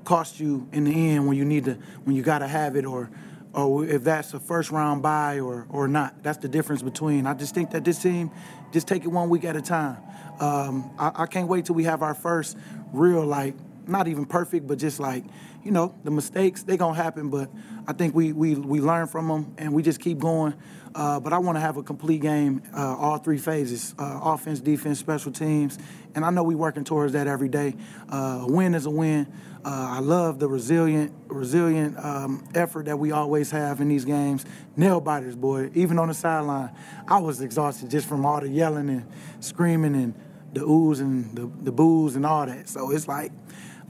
[0.05, 2.87] cost you in the end when you need to, when you got to have it,
[2.87, 3.11] or,
[3.53, 6.23] or if that's a first round bye or or not.
[6.23, 7.27] That's the difference between.
[7.27, 8.31] I just think that this team,
[8.71, 9.97] just take it one week at a time.
[10.39, 12.57] Um, I, I can't wait till we have our first
[12.91, 13.55] real like
[13.87, 15.23] not even perfect, but just like,
[15.63, 17.29] you know, the mistakes they gonna happen.
[17.29, 17.49] But
[17.87, 20.53] I think we we we learn from them and we just keep going.
[20.95, 24.59] Uh, but I want to have a complete game, uh, all three phases: uh, offense,
[24.59, 25.79] defense, special teams.
[26.15, 27.75] And I know we're working towards that every day.
[28.11, 29.27] Uh, a win is a win.
[29.65, 34.45] Uh, I love the resilient, resilient um, effort that we always have in these games.
[34.75, 35.71] Nail biters, boy.
[35.73, 36.69] Even on the sideline,
[37.07, 39.05] I was exhausted just from all the yelling and
[39.39, 40.13] screaming and
[40.51, 42.67] the oohs and the, the boos and all that.
[42.67, 43.31] So it's like,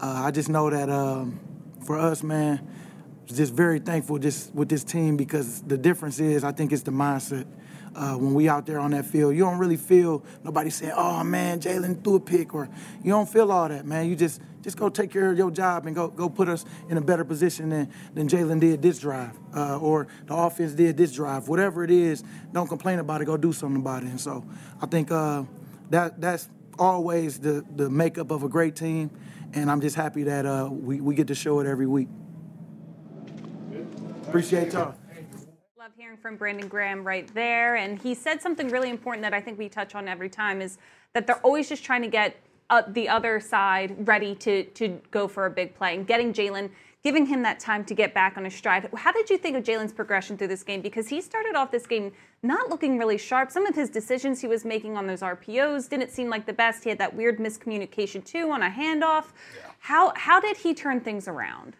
[0.06, 1.39] I just know that um,
[1.86, 2.68] for us, man,
[3.26, 6.92] just very thankful just with this team because the difference is I think it's the
[6.92, 7.46] mindset.
[7.96, 11.24] Uh, when we out there on that field, you don't really feel nobody saying, "Oh
[11.24, 12.68] man, Jalen threw a pick," or
[13.04, 14.10] you don't feel all that, man.
[14.10, 16.98] You just just go take care of your job and go go put us in
[16.98, 21.13] a better position than than Jalen did this drive, uh, or the offense did this
[21.13, 21.48] drive.
[21.48, 23.26] Whatever it is, don't complain about it.
[23.26, 24.10] Go do something about it.
[24.10, 24.44] And so
[24.82, 25.44] I think uh,
[25.92, 29.12] that that's always the the makeup of a great team,
[29.54, 32.08] and I'm just happy that uh, we we get to show it every week.
[34.28, 34.96] Appreciate y'all.
[35.78, 37.76] Love hearing from Brandon Graham right there.
[37.76, 40.78] And he said something really important that I think we touch on every time is
[41.13, 42.38] that they're always just trying to get
[42.70, 46.72] uh, the other side ready to, to go for a big play and getting Jalen,
[47.04, 48.89] giving him that time to get back on his stride.
[48.96, 50.82] How did you think of Jalen's progression through this game?
[50.82, 52.13] Because he started off this game
[52.44, 53.52] not looking really sharp.
[53.52, 56.84] Some of his decisions he was making on those RPOs didn't seem like the best.
[56.84, 59.26] He had that weird miscommunication too on a handoff.
[59.80, 61.76] How, how did he turn things around?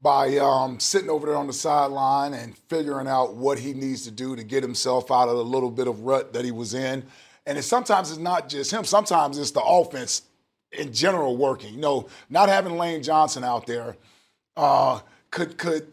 [0.00, 4.10] by um, sitting over there on the sideline and figuring out what he needs to
[4.10, 7.04] do to get himself out of the little bit of rut that he was in.
[7.46, 8.84] And it, sometimes it's not just him.
[8.84, 10.22] Sometimes it's the offense
[10.70, 11.74] in general working.
[11.74, 13.96] You know, not having Lane Johnson out there
[14.58, 15.86] uh, could could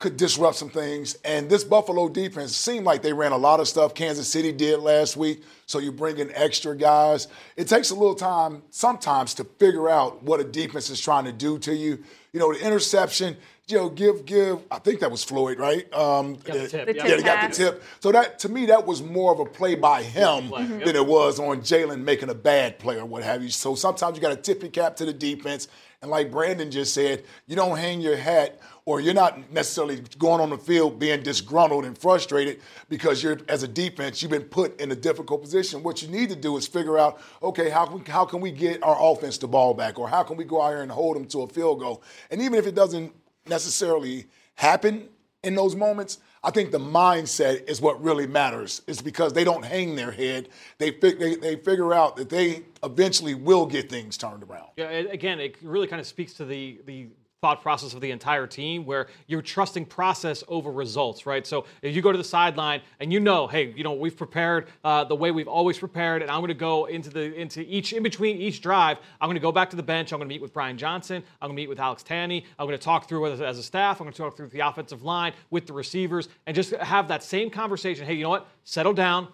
[0.00, 1.16] could disrupt some things.
[1.24, 4.80] And this Buffalo defense seemed like they ran a lot of stuff Kansas City did
[4.80, 5.42] last week.
[5.66, 7.28] So you bring in extra guys.
[7.56, 11.32] It takes a little time sometimes to figure out what a defense is trying to
[11.32, 12.00] do to you.
[12.34, 13.36] You know, the interception,
[13.68, 15.90] you know, give, give, I think that was Floyd, right?
[15.94, 17.16] Um, Got the tip, yeah, yeah.
[17.16, 17.82] they got the tip.
[18.00, 20.84] So that, to me, that was more of a play by him Mhm.
[20.84, 23.48] than it was on Jalen making a bad play or what have you.
[23.48, 25.68] So sometimes you got to tip your cap to the defense.
[26.04, 30.38] And like Brandon just said, you don't hang your hat or you're not necessarily going
[30.38, 34.78] on the field being disgruntled and frustrated because you're as a defense you've been put
[34.82, 35.82] in a difficult position.
[35.82, 38.82] What you need to do is figure out, okay, how can, how can we get
[38.82, 41.24] our offense the ball back, or how can we go out here and hold them
[41.28, 42.02] to a field goal?
[42.30, 43.10] And even if it doesn't
[43.46, 45.08] necessarily happen
[45.42, 48.82] in those moments, I think the mindset is what really matters.
[48.86, 50.50] It's because they don't hang their head.
[50.78, 54.68] They, they they figure out that they eventually will get things turned around.
[54.76, 57.08] Yeah, again, it really kind of speaks to the the
[57.44, 61.46] thought process of the entire team where you're trusting process over results, right?
[61.46, 64.68] So if you go to the sideline and you know, hey, you know, we've prepared
[64.82, 67.92] uh, the way we've always prepared, and I'm going to go into the into each
[67.92, 68.96] in between each drive.
[69.20, 70.10] I'm going to go back to the bench.
[70.14, 71.22] I'm going to meet with Brian Johnson.
[71.42, 72.46] I'm going to meet with Alex Tanney.
[72.58, 74.00] I'm going to talk through as, as a staff.
[74.00, 77.22] I'm going to talk through the offensive line with the receivers and just have that
[77.22, 78.06] same conversation.
[78.06, 78.48] Hey, you know what?
[78.64, 79.28] Settle down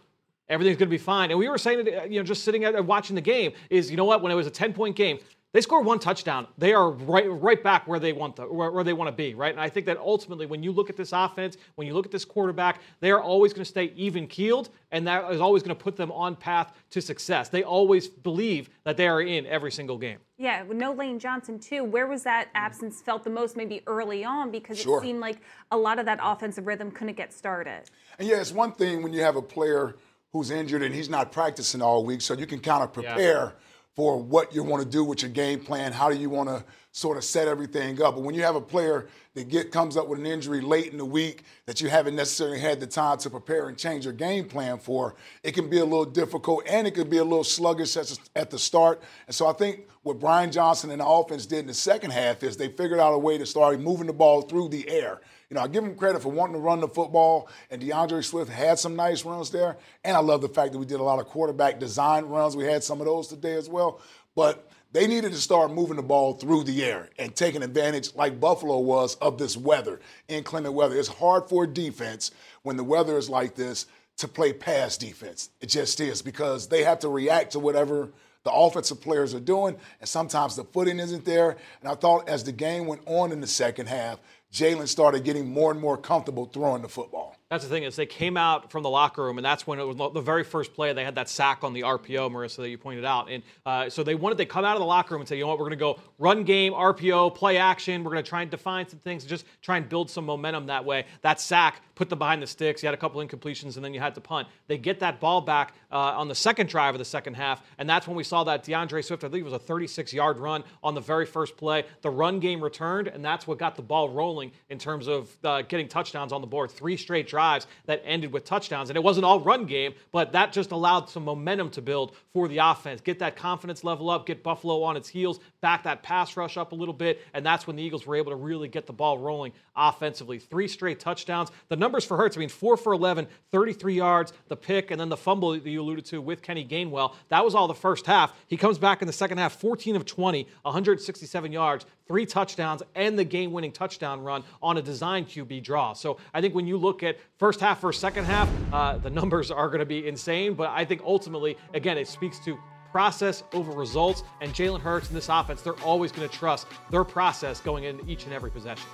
[0.49, 1.31] everything's going to be fine.
[1.31, 4.05] And we were saying you know, just sitting at watching the game is, you know
[4.05, 4.21] what?
[4.21, 5.21] When it was a 10 point game,
[5.53, 6.47] they score one touchdown.
[6.59, 9.35] They are right, right back where they want the, where, where they want to be,
[9.35, 9.51] right?
[9.51, 12.13] And I think that ultimately, when you look at this offense, when you look at
[12.13, 15.77] this quarterback, they are always going to stay even keeled, and that is always going
[15.77, 17.49] to put them on path to success.
[17.49, 20.19] They always believe that they are in every single game.
[20.39, 21.83] Yeah, with no Lane Johnson too.
[21.83, 23.57] Where was that absence felt the most?
[23.57, 24.99] Maybe early on because Sure.
[24.99, 27.83] it seemed like a lot of that offensive rhythm couldn't get started.
[28.19, 29.97] And yeah, it's one thing when you have a player
[30.33, 33.55] who's injured and he's not practicing all week, so you can kind of prepare
[33.97, 35.93] for what you want to do with your game plan.
[35.93, 38.15] How do you want to sort of set everything up?
[38.15, 40.99] But when you have a player that get comes up with an injury late in
[40.99, 44.47] the week that you haven't necessarily had the time to prepare and change your game
[44.47, 47.97] plan for, it can be a little difficult and it could be a little sluggish
[47.97, 49.03] at the start.
[49.27, 52.43] And so I think what Brian Johnson and the offense did in the second half
[52.43, 55.21] is they figured out a way to start moving the ball through the air.
[55.51, 58.51] You know, I give him credit for wanting to run the football, and DeAndre Swift
[58.51, 59.77] had some nice runs there.
[60.05, 62.57] And I love the fact that we did a lot of quarterback design runs.
[62.57, 64.01] We had some of those today as well.
[64.37, 68.39] But they needed to start moving the ball through the air and taking advantage, like
[68.39, 70.97] Buffalo was, of this weather, inclement weather.
[70.97, 72.31] It's hard for defense
[72.63, 73.87] when the weather is like this
[74.19, 75.51] to play pass defense.
[75.61, 78.11] It just is because they have to react to whatever
[78.43, 81.57] the offensive players are doing, and sometimes the footing isn't there.
[81.81, 84.19] And I thought as the game went on in the second half,
[84.53, 87.37] Jalen started getting more and more comfortable throwing the football.
[87.51, 89.85] That's the thing is they came out from the locker room, and that's when it
[89.85, 90.93] was the very first play.
[90.93, 94.03] They had that sack on the RPO, Marisa, that you pointed out, and uh, so
[94.03, 95.67] they wanted they come out of the locker room and say, you know what, we're
[95.67, 98.05] going to go run game, RPO, play action.
[98.05, 100.85] We're going to try and define some things, just try and build some momentum that
[100.85, 101.07] way.
[101.23, 102.83] That sack put them behind the sticks.
[102.83, 104.49] You had a couple incompletions, and then you had to punt.
[104.69, 107.87] They get that ball back uh, on the second drive of the second half, and
[107.87, 110.65] that's when we saw that DeAndre Swift, I think it was a 36 yard run
[110.83, 111.85] on the very first play.
[112.01, 115.61] The run game returned, and that's what got the ball rolling in terms of uh,
[115.61, 116.71] getting touchdowns on the board.
[116.71, 118.89] Three straight drives that ended with touchdowns.
[118.89, 122.49] And it wasn't all run game, but that just allowed some momentum to build for
[122.49, 123.03] the offense.
[123.03, 126.73] Get that confidence level up, get Buffalo on its heels, back that pass rush up
[126.73, 129.19] a little bit, and that's when the Eagles were able to really get the ball
[129.19, 130.39] rolling offensively.
[130.39, 131.51] Three straight touchdowns.
[131.69, 135.09] The numbers for Hurts, I mean, four for 11, 33 yards, the pick, and then
[135.09, 137.15] the fumble that you alluded to with Kenny Gainwell.
[137.31, 138.33] That was all the first half.
[138.47, 143.19] He comes back in the second half, 14 of 20, 167 yards, three touchdowns, and
[143.19, 145.93] the game winning touchdown run on a design QB draw.
[145.93, 149.51] So I think when you look at first half versus second half, uh, the numbers
[149.51, 150.55] are going to be insane.
[150.55, 152.57] But I think ultimately, again, it speaks to
[152.91, 154.23] process over results.
[154.41, 158.09] And Jalen Hurts and this offense, they're always going to trust their process going into
[158.09, 158.87] each and every possession.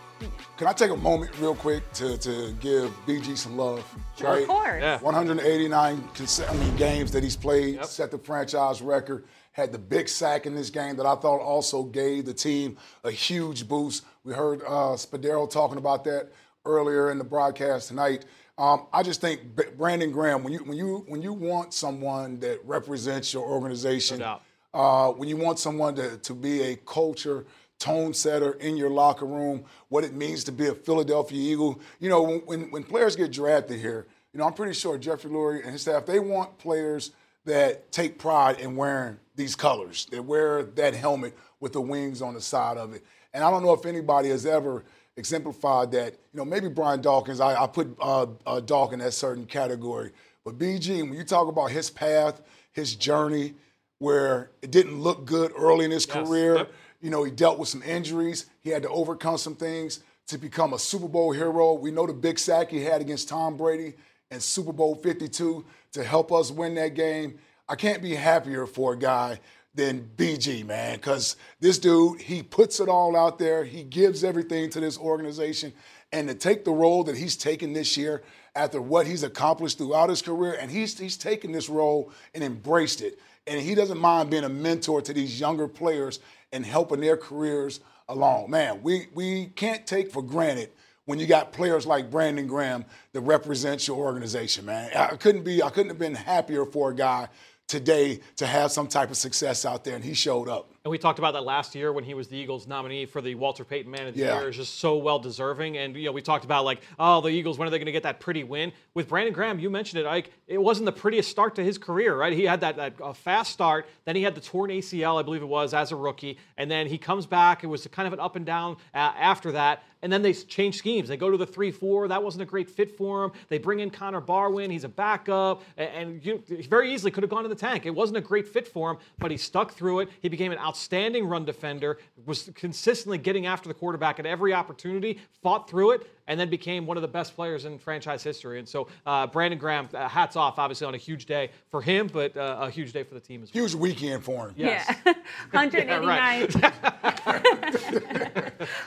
[0.56, 3.84] Can I take a moment real quick to, to give BG some love?
[4.20, 4.42] Right?
[4.42, 4.80] Of course.
[4.80, 4.98] Yeah.
[5.00, 6.08] 189
[6.48, 10.54] I mean, games that he's played, set the franchise record, had the big sack in
[10.54, 14.04] this game that I thought also gave the team a huge boost.
[14.24, 16.30] We heard uh, Spadaro talking about that
[16.64, 18.24] earlier in the broadcast tonight.
[18.58, 19.42] Um, I just think
[19.76, 24.40] Brandon Graham, when you when you when you want someone that represents your organization, No
[24.76, 27.46] uh, when you want someone to, to be a culture
[27.78, 31.80] tone setter in your locker room, what it means to be a Philadelphia Eagle.
[31.98, 35.30] You know, when, when, when players get drafted here, you know, I'm pretty sure Jeffrey
[35.30, 37.12] Lurie and his staff, they want players
[37.46, 42.34] that take pride in wearing these colors, that wear that helmet with the wings on
[42.34, 43.02] the side of it.
[43.32, 44.84] And I don't know if anybody has ever
[45.16, 46.12] exemplified that.
[46.32, 50.12] You know, maybe Brian Dawkins, I, I put uh, uh, Dawkins in that certain category.
[50.44, 52.40] But BG, when you talk about his path,
[52.72, 53.54] his journey,
[53.98, 56.14] where it didn't look good early in his Yes.
[56.26, 56.72] career, Yep.
[57.00, 58.46] you know, he dealt with some injuries.
[58.60, 61.72] He had to overcome some things to become a Super Bowl hero.
[61.74, 63.94] We know the big sack he had against Tom Brady
[64.30, 67.38] in Super Bowl 52 to help us win that game.
[67.68, 69.40] I can't be happier for a guy
[69.76, 73.62] than BG, man, because this dude, he puts it all out there.
[73.64, 75.72] He gives everything to this organization.
[76.12, 78.22] And to take the role that he's taken this year
[78.54, 83.02] after what he's accomplished throughout his career, and he's, he's taken this role and embraced
[83.02, 83.18] it.
[83.46, 86.20] And he doesn't mind being a mentor to these younger players
[86.52, 88.50] and helping their careers along.
[88.50, 90.70] Man, we, we can't take for granted
[91.04, 94.90] when you got players like Brandon Graham that represents your organization, man.
[94.96, 97.28] I couldn't be I couldn't have been happier for a guy
[97.66, 100.70] today to have some type of success out there, and he showed up.
[100.84, 103.34] And we talked about that last year when he was the Eagles nominee for the
[103.34, 104.38] Walter Payton Man of the Yeah.
[104.38, 104.48] Year.
[104.50, 105.76] Is just so well deserving.
[105.76, 107.92] And you know, we talked about like, oh, the Eagles, when are they going to
[107.92, 108.72] get that pretty win?
[108.94, 110.30] With Brandon Graham, you mentioned it, Ike.
[110.46, 112.32] It wasn't the prettiest start to his career, right?
[112.32, 115.42] He had that, that uh, fast start, then he had the torn ACL, I believe
[115.42, 117.64] it was, as a rookie, and then he comes back.
[117.64, 119.82] It was kind of an up and down uh, after that.
[120.06, 121.08] And then they change schemes.
[121.08, 122.06] They go to the 3 4.
[122.06, 123.32] That wasn't a great fit for him.
[123.48, 124.70] They bring in Connor Barwin.
[124.70, 125.64] He's a backup.
[125.76, 127.86] And, you he very easily could have gone to the tank.
[127.86, 130.10] It wasn't a great fit for him, but he stuck through it.
[130.22, 135.18] He became an outstanding run defender, was consistently getting after the quarterback at every opportunity,
[135.42, 138.58] fought through it, and then became one of the best players in franchise history.
[138.58, 142.08] And so, uh, Brandon Graham, uh, hats off, obviously, on a huge day for him,
[142.12, 143.62] but uh, a huge day for the team as well.
[143.62, 144.54] Huge weekend for him.
[144.56, 144.92] Yes.
[145.06, 145.12] Yeah.
[145.52, 146.48] 189.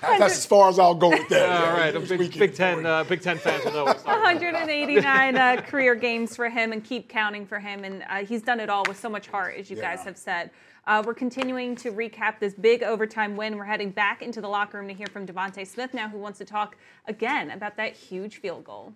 [0.02, 1.49] That's as far as I'll go with that.
[1.49, 3.86] All Yeah, right, huge Big, Big Ten, uh, Big Ten fans will know.
[3.86, 4.58] what we're talking about.
[4.58, 7.84] 189 uh, career games for him and keep counting for him.
[7.84, 10.49] And uh, he's done it all with so much heart, as you guys have said.
[10.89, 13.58] Uh, we're continuing to recap this big overtime win.
[13.58, 16.39] We're heading back into the locker room to hear from DeVonta Smith now, who wants
[16.39, 18.95] to talk again about that huge field goal.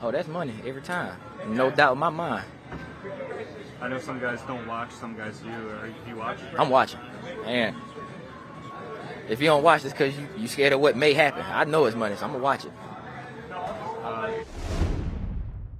[0.00, 1.18] Oh, that's money every time.
[1.48, 2.44] No doubt in my mind.
[3.80, 5.50] I know some guys don't watch, some guys do.
[5.50, 6.38] Are you watch?
[6.56, 7.00] I'm watching.
[7.44, 7.74] And
[9.28, 11.42] if you don't watch, it's because you, you scared of what may happen.
[11.44, 12.72] I know it's money, so I'm going to watch it.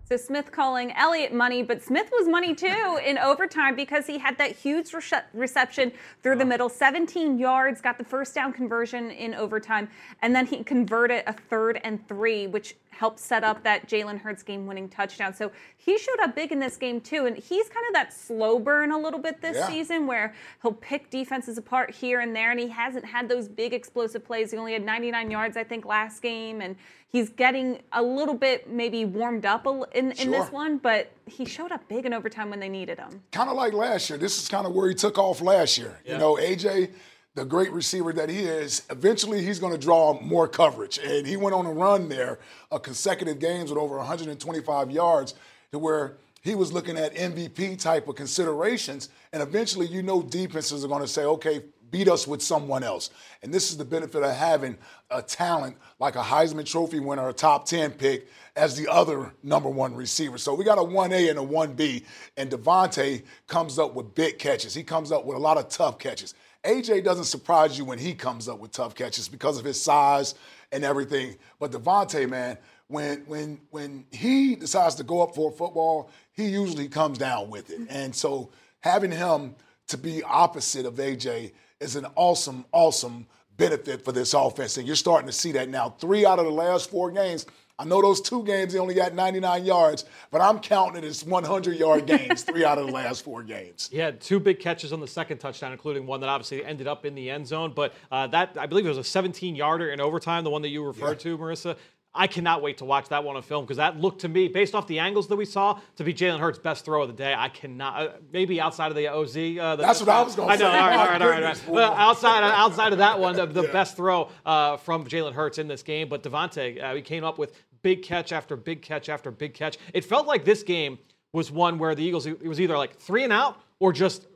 [0.08, 4.36] So Smith calling Elliott money, but Smith was money too in overtime because he had
[4.38, 9.32] that huge rece- reception through the middle, 17 yards, got the first down conversion in
[9.34, 9.88] overtime,
[10.20, 14.42] and then he converted a third and three, which helped set up that Jalen Hurts
[14.42, 15.35] game-winning touchdown.
[15.35, 18.59] So he showed up big in this game too, and he's kind of that slow
[18.59, 19.66] burn a little bit this Yeah.
[19.68, 23.72] season where he'll pick defenses apart here and there, and he hasn't had those big
[23.72, 24.50] explosive plays.
[24.52, 26.76] He only had 99 yards, I think, last game, and
[27.09, 31.11] he's getting a little bit maybe warmed up a l- in, in this one, but
[31.26, 33.22] he showed up big in overtime when they needed him.
[33.33, 34.18] kind of like last year.
[34.18, 35.98] This is kind of where he took off last year.
[36.07, 36.90] You know, AJ,
[37.35, 40.98] the great receiver that he is, eventually he's going to draw more coverage.
[40.98, 42.38] And he went on a run there,
[42.70, 45.35] a consecutive games with over 125 yards,
[45.70, 49.08] to where he was looking at MVP type of considerations.
[49.33, 51.62] And eventually, you know, defenses are going to say, okay,
[51.92, 53.10] beat us with someone else.
[53.42, 54.76] And this is the benefit of having
[55.10, 58.26] a talent like a Heisman Trophy winner, a top 10 pick,
[58.56, 60.38] as the other number one receiver.
[60.38, 62.04] So we got a 1A and a 1B,
[62.36, 64.74] and DeVonta comes up with big catches.
[64.74, 66.34] He comes up with a lot of tough catches.
[66.64, 70.34] AJ doesn't surprise you when he comes up with tough catches because of his size
[70.72, 71.36] and everything.
[71.60, 72.56] But DeVonta, man,
[72.88, 77.50] when when when he decides to go up for a football, he usually comes down
[77.50, 77.80] with it.
[77.88, 79.56] And so having him
[79.88, 81.52] to be opposite of AJ
[81.83, 83.26] is an awesome, awesome
[83.56, 84.76] benefit for this offense.
[84.76, 85.90] And you're starting to see that now.
[85.90, 87.46] Three out of the last four games.
[87.78, 91.24] I know those two games he only got 99 yards, but I'm counting it as
[91.24, 93.88] 100 yard games, three out of the last four games.
[93.90, 97.04] He had two big catches on the second touchdown, including one that obviously ended up
[97.04, 97.72] in the end zone.
[97.74, 100.68] But uh, that, I believe it was a 17 yarder in overtime, the one that
[100.68, 101.76] you referred to, Marisa.
[102.15, 104.75] I cannot wait to watch that one on film because that looked to me, based
[104.75, 107.35] off the angles that we saw, to be Jalen Hurts' best throw of the day.
[107.37, 109.37] I cannot, uh, maybe outside of the OZ.
[109.37, 110.65] Uh, the, That's what I was going to say.
[110.65, 110.79] I know.
[110.79, 111.42] All right, all right, all right.
[111.42, 111.63] Right.
[111.69, 115.69] Well, outside, outside of that one, the, the best throw uh, from Jalen Hurts in
[115.69, 116.08] this game.
[116.08, 119.79] But DeVonta, uh, he came up with big catch after big catch after big catch.
[119.94, 120.98] It felt like this game
[121.33, 124.27] was one where the Eagles, it was either like three and out or just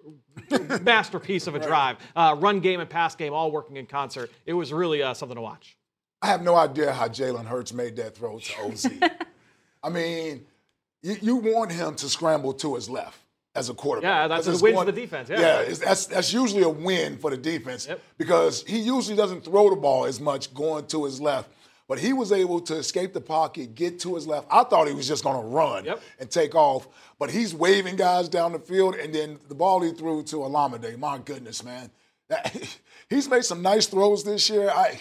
[0.83, 1.99] masterpiece of a drive.
[2.14, 4.31] Uh, run game and pass game all working in concert.
[4.47, 5.77] It was really uh, something to watch.
[6.23, 8.87] I have no idea how Jalen Hurts made that throw to OZ.
[9.83, 10.47] I mean,
[11.03, 13.19] you, you want him to scramble to his left
[13.55, 14.09] as a quarterback.
[14.09, 15.62] Yeah, that's a win going- for the defense, yeah.
[15.62, 17.89] yeah that's that's usually a win for the defense
[18.19, 21.51] because he usually doesn't throw the ball as much going to his left.
[21.89, 24.49] But he was able to escape the pocket, get to his left.
[24.51, 25.87] I thought he was just going to run
[26.19, 29.93] and take off, but he's waving guys down the field, and then the ball he
[29.93, 30.99] threw to Olamide.
[30.99, 31.89] My goodness, man,
[32.29, 32.77] that,
[33.09, 34.69] he's made some nice throws this year.
[34.69, 34.99] I,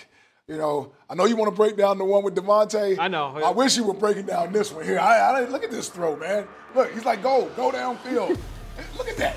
[0.47, 2.99] you know, I know you want to break down the one with DeVonta.
[2.99, 3.41] I know.
[3.43, 4.99] I wish you were breaking down this one here.
[4.99, 6.47] I, I look at this throw, man.
[6.75, 8.37] Look, he's like, go, go downfield.
[8.97, 9.35] look at that.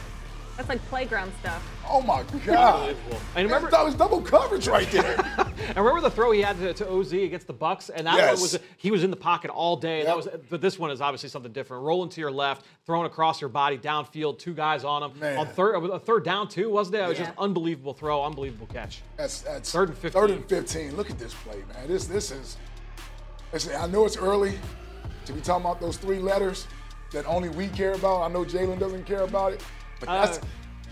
[0.58, 1.62] That's like playground stuff.
[1.88, 2.96] Oh my God.
[3.36, 5.16] And remember, that was double coverage right there.
[5.68, 8.34] And remember the throw he had to, to OZ against the Bucks, and that Yes.
[8.36, 10.02] one was he was in the pocket all day.
[10.04, 11.82] That was, but this one is obviously something different.
[11.82, 15.36] Rolling to your left, throwing across your body downfield, two guys on him Man.
[15.36, 17.00] on third, a third down too, wasn't it?
[17.02, 17.26] It was Yeah.
[17.26, 19.02] just unbelievable throw, unbelievable catch.
[19.16, 20.20] That's that's Third and 15.
[20.20, 20.96] Third and fifteen.
[20.96, 21.86] Look at this play, man.
[21.86, 22.56] This this is.
[23.52, 24.58] Listen, I know it's early
[25.26, 26.66] to be talking about those three letters
[27.12, 28.22] that only we care about.
[28.22, 29.62] I know Jalen doesn't care about it,
[30.00, 30.42] but that's Uh,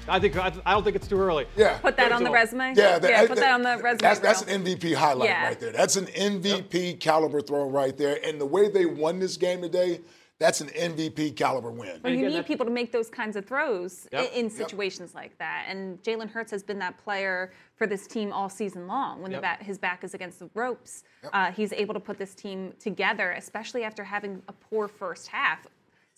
[0.08, 1.46] I think I, I don't think it's too early.
[1.56, 1.78] yeah.
[1.78, 2.74] Put that on the resume.
[2.76, 3.26] Yeah, that- yeah.
[3.26, 3.98] Put that on the resume.
[3.98, 5.46] That's that's an MVP highlight Yeah.
[5.48, 5.72] right there.
[5.72, 8.18] That's an MVP caliber throw right there.
[8.24, 10.00] And the way they won this game today,
[10.38, 11.98] that's an MVP caliber win.
[12.04, 14.32] Well, you need people to make those kinds of throws Yep.
[14.32, 14.52] in Yep.
[14.52, 15.64] situations like that.
[15.68, 19.22] And Jalen Hurts has been that player for this team all season long.
[19.22, 19.42] When the Yep.
[19.42, 21.02] bat, his back is against the ropes,
[21.32, 25.66] uh, he's able to put this team together, especially after having a poor first half.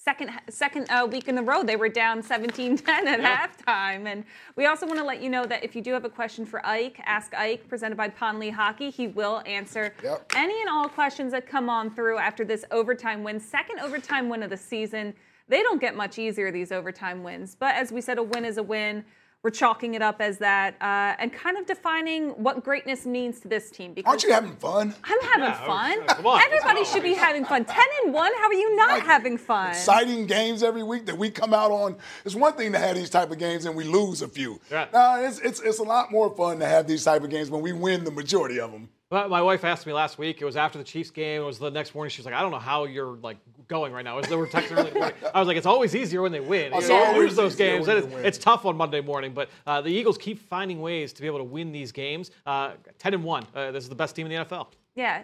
[0.00, 3.20] Second, second uh, week in a row, they were down 17-10 at
[3.66, 4.06] halftime.
[4.06, 4.22] And
[4.54, 6.64] we also want to let you know that if you do have a question for
[6.64, 8.90] Ike, ask Ike, presented by Ponley Hockey.
[8.90, 10.32] He will answer Yep.
[10.36, 14.44] any and all questions that come on through after this overtime win, second overtime win
[14.44, 15.12] of the season.
[15.48, 17.56] They don't get much easier, these overtime wins.
[17.58, 19.04] But as we said, a win is a win.
[19.44, 23.48] We're chalking it up as that uh, and kind of defining what greatness means to
[23.48, 23.94] this team.
[23.94, 24.92] Because Aren't you having fun?
[25.04, 26.06] I'm having Yeah, fun.
[26.08, 27.64] come on, Everybody should be having fun.
[27.64, 29.70] 10 and 1, how are you not having fun?
[29.70, 31.96] Exciting games every week that we come out on.
[32.24, 34.60] It's one thing to have these type of games and we lose a few.
[34.72, 34.92] Right.
[34.92, 37.62] Nah, it's, it's it's a lot more fun to have these type of games when
[37.62, 38.88] we win the majority of them.
[39.08, 40.42] But my wife asked me last week.
[40.42, 41.40] It was after the Chiefs game.
[41.42, 42.10] It was the next morning.
[42.10, 43.38] She was like, "I don't know how you're like
[43.68, 45.14] going right now." It was, they were texting early morning.
[45.34, 46.72] I was like, "It's always easier when they win.
[46.72, 47.86] It's You know, always lose those games.
[47.86, 48.24] when It's, win.
[48.24, 51.38] it's tough on Monday morning, but uh, the Eagles keep finding ways to be able
[51.38, 52.30] to win these games.
[52.46, 53.44] Uh, Ten and one.
[53.54, 54.66] Uh, this is the best team in the NFL.
[54.94, 55.22] Yeah.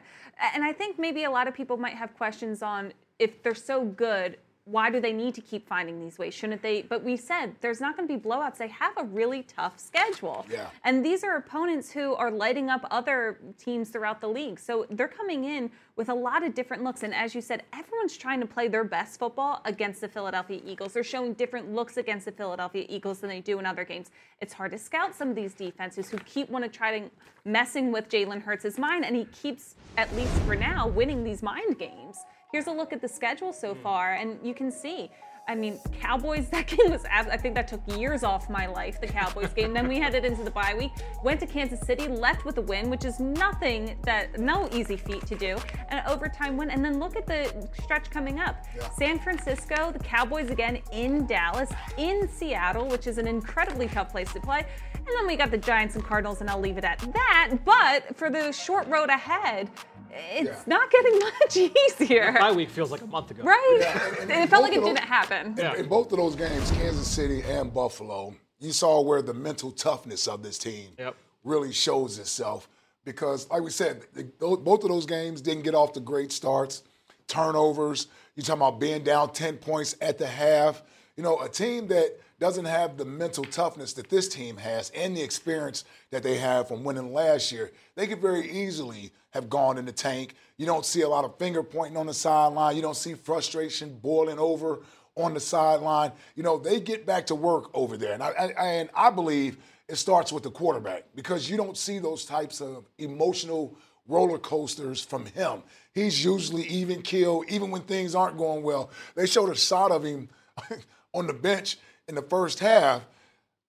[0.55, 3.85] And I think maybe a lot of people might have questions on if they're so
[3.85, 4.37] good,
[4.67, 6.33] why do they need to keep finding these ways?
[6.33, 6.83] Shouldn't they?
[6.83, 8.57] But we said there's not going to be blowouts.
[8.57, 10.47] They have a really tough schedule.
[10.51, 10.69] Yeah.
[10.85, 14.59] And these are opponents who are lighting up other teams throughout the league.
[14.59, 17.03] So they're coming in with a lot of different looks.
[17.03, 20.95] And as you said, everyone's trying to play their best football against the Philadelphia Eagles.
[20.95, 24.11] They're showing different looks against the Philadelphia Eagles than they do in other games.
[24.41, 27.11] It's hard to scout some of these defenses who keep want to try to
[27.45, 31.79] messing with Jalen Hurts' mind, and he keeps, at least for now, winning these mind
[31.79, 32.25] games.
[32.55, 33.83] Here's a look at the schedule so hmm.
[33.83, 35.11] far, and you can see.
[35.49, 39.09] I mean, Cowboys, that game was, I think that took years off my life, the
[39.09, 39.75] Cowboys game.
[39.75, 40.93] Then we headed into the bye week,
[41.25, 45.27] went to Kansas City, left with a win, which is nothing that, no easy feat
[45.27, 45.57] to do,
[45.89, 46.71] an overtime win.
[46.71, 48.65] And then look at the stretch coming up
[48.97, 54.33] San Francisco, the Cowboys again in Dallas, in Seattle, which is an incredibly tough place
[54.33, 54.65] to play.
[54.95, 57.57] And then we got the Giants and Cardinals, and I'll leave it at that.
[57.65, 59.69] But for the short road ahead,
[60.15, 62.33] it's not getting much easier.
[62.33, 63.43] Bye week feels like a month ago.
[63.43, 63.77] Right?
[63.81, 65.59] Yeah, and- and it felt like it both of didn't happen.
[65.59, 69.71] In, in both of those games, Kansas City and Buffalo, you saw where the mental
[69.71, 71.17] toughness of this team Yep.
[71.43, 72.69] really shows itself.
[73.05, 76.83] Because, like we said, the, both of those games didn't get off to great starts.
[77.29, 78.07] Turnovers.
[78.35, 80.83] You're talking about being down 10 points at the half.
[81.17, 85.17] You know, a team that doesn't have the mental toughness that this team has and
[85.17, 89.79] the experience that they have from winning last year, they could very easily have gone
[89.79, 90.35] in the tank.
[90.57, 92.77] You don't see a lot of finger pointing on the sideline.
[92.77, 94.81] You don't see frustration boiling over
[95.17, 96.13] on the sideline.
[96.35, 98.15] You know, they get back to work over there.
[98.15, 99.59] And I, I, and I believe
[99.89, 103.77] it starts with the quarterback because you don't see those types of emotional
[104.07, 105.63] roller coasters from him.
[105.93, 108.91] He's usually even keel, even when things aren't going well.
[109.15, 110.29] They showed a shot of him
[111.15, 111.79] on the bench
[112.09, 113.03] in the first half.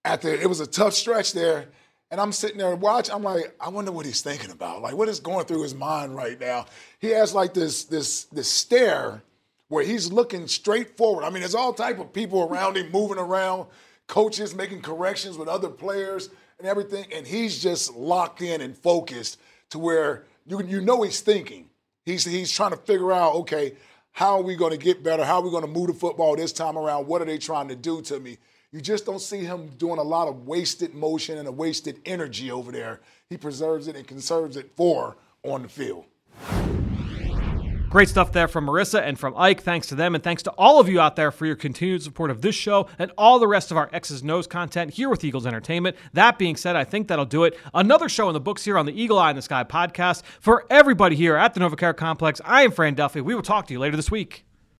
[0.04, 1.66] After it was a tough stretch there,
[2.10, 3.14] and I'm sitting there watching.
[3.14, 4.82] I'm like, I wonder what he's thinking about.
[4.82, 6.66] Like, what is going through his mind right now?
[7.00, 9.22] He has like this this this stare
[9.68, 11.24] where he's looking straight forward.
[11.24, 13.66] I mean, there's all type of people around him moving around,
[14.06, 19.40] coaches making corrections with other players and everything, and he's just locked in and focused
[19.70, 21.68] to where you you know he's thinking.
[22.04, 23.74] He's he's trying to figure out, okay,
[24.16, 25.26] how are we going to get better?
[25.26, 27.06] How are we going to move the football this time around?
[27.06, 28.38] What are they trying to do to me?
[28.72, 32.50] You just don't see him doing a lot of wasted motion and a wasted energy
[32.50, 33.02] over there.
[33.28, 36.06] He preserves it and conserves it for on the field.
[37.96, 39.62] Great stuff there from Marisa and from Ike.
[39.62, 42.30] Thanks to them, and thanks to all of you out there for your continued support
[42.30, 45.46] of this show and all the rest of our X's O's content here with Eagles
[45.46, 45.96] Entertainment.
[46.12, 47.58] That being said, I think that'll do it.
[47.72, 50.24] Another show in the books here on the Eagle Eye in the Sky podcast.
[50.40, 53.22] For everybody here at the NovaCare Complex, I am Fran Duffy.
[53.22, 54.44] We will talk to you later this week.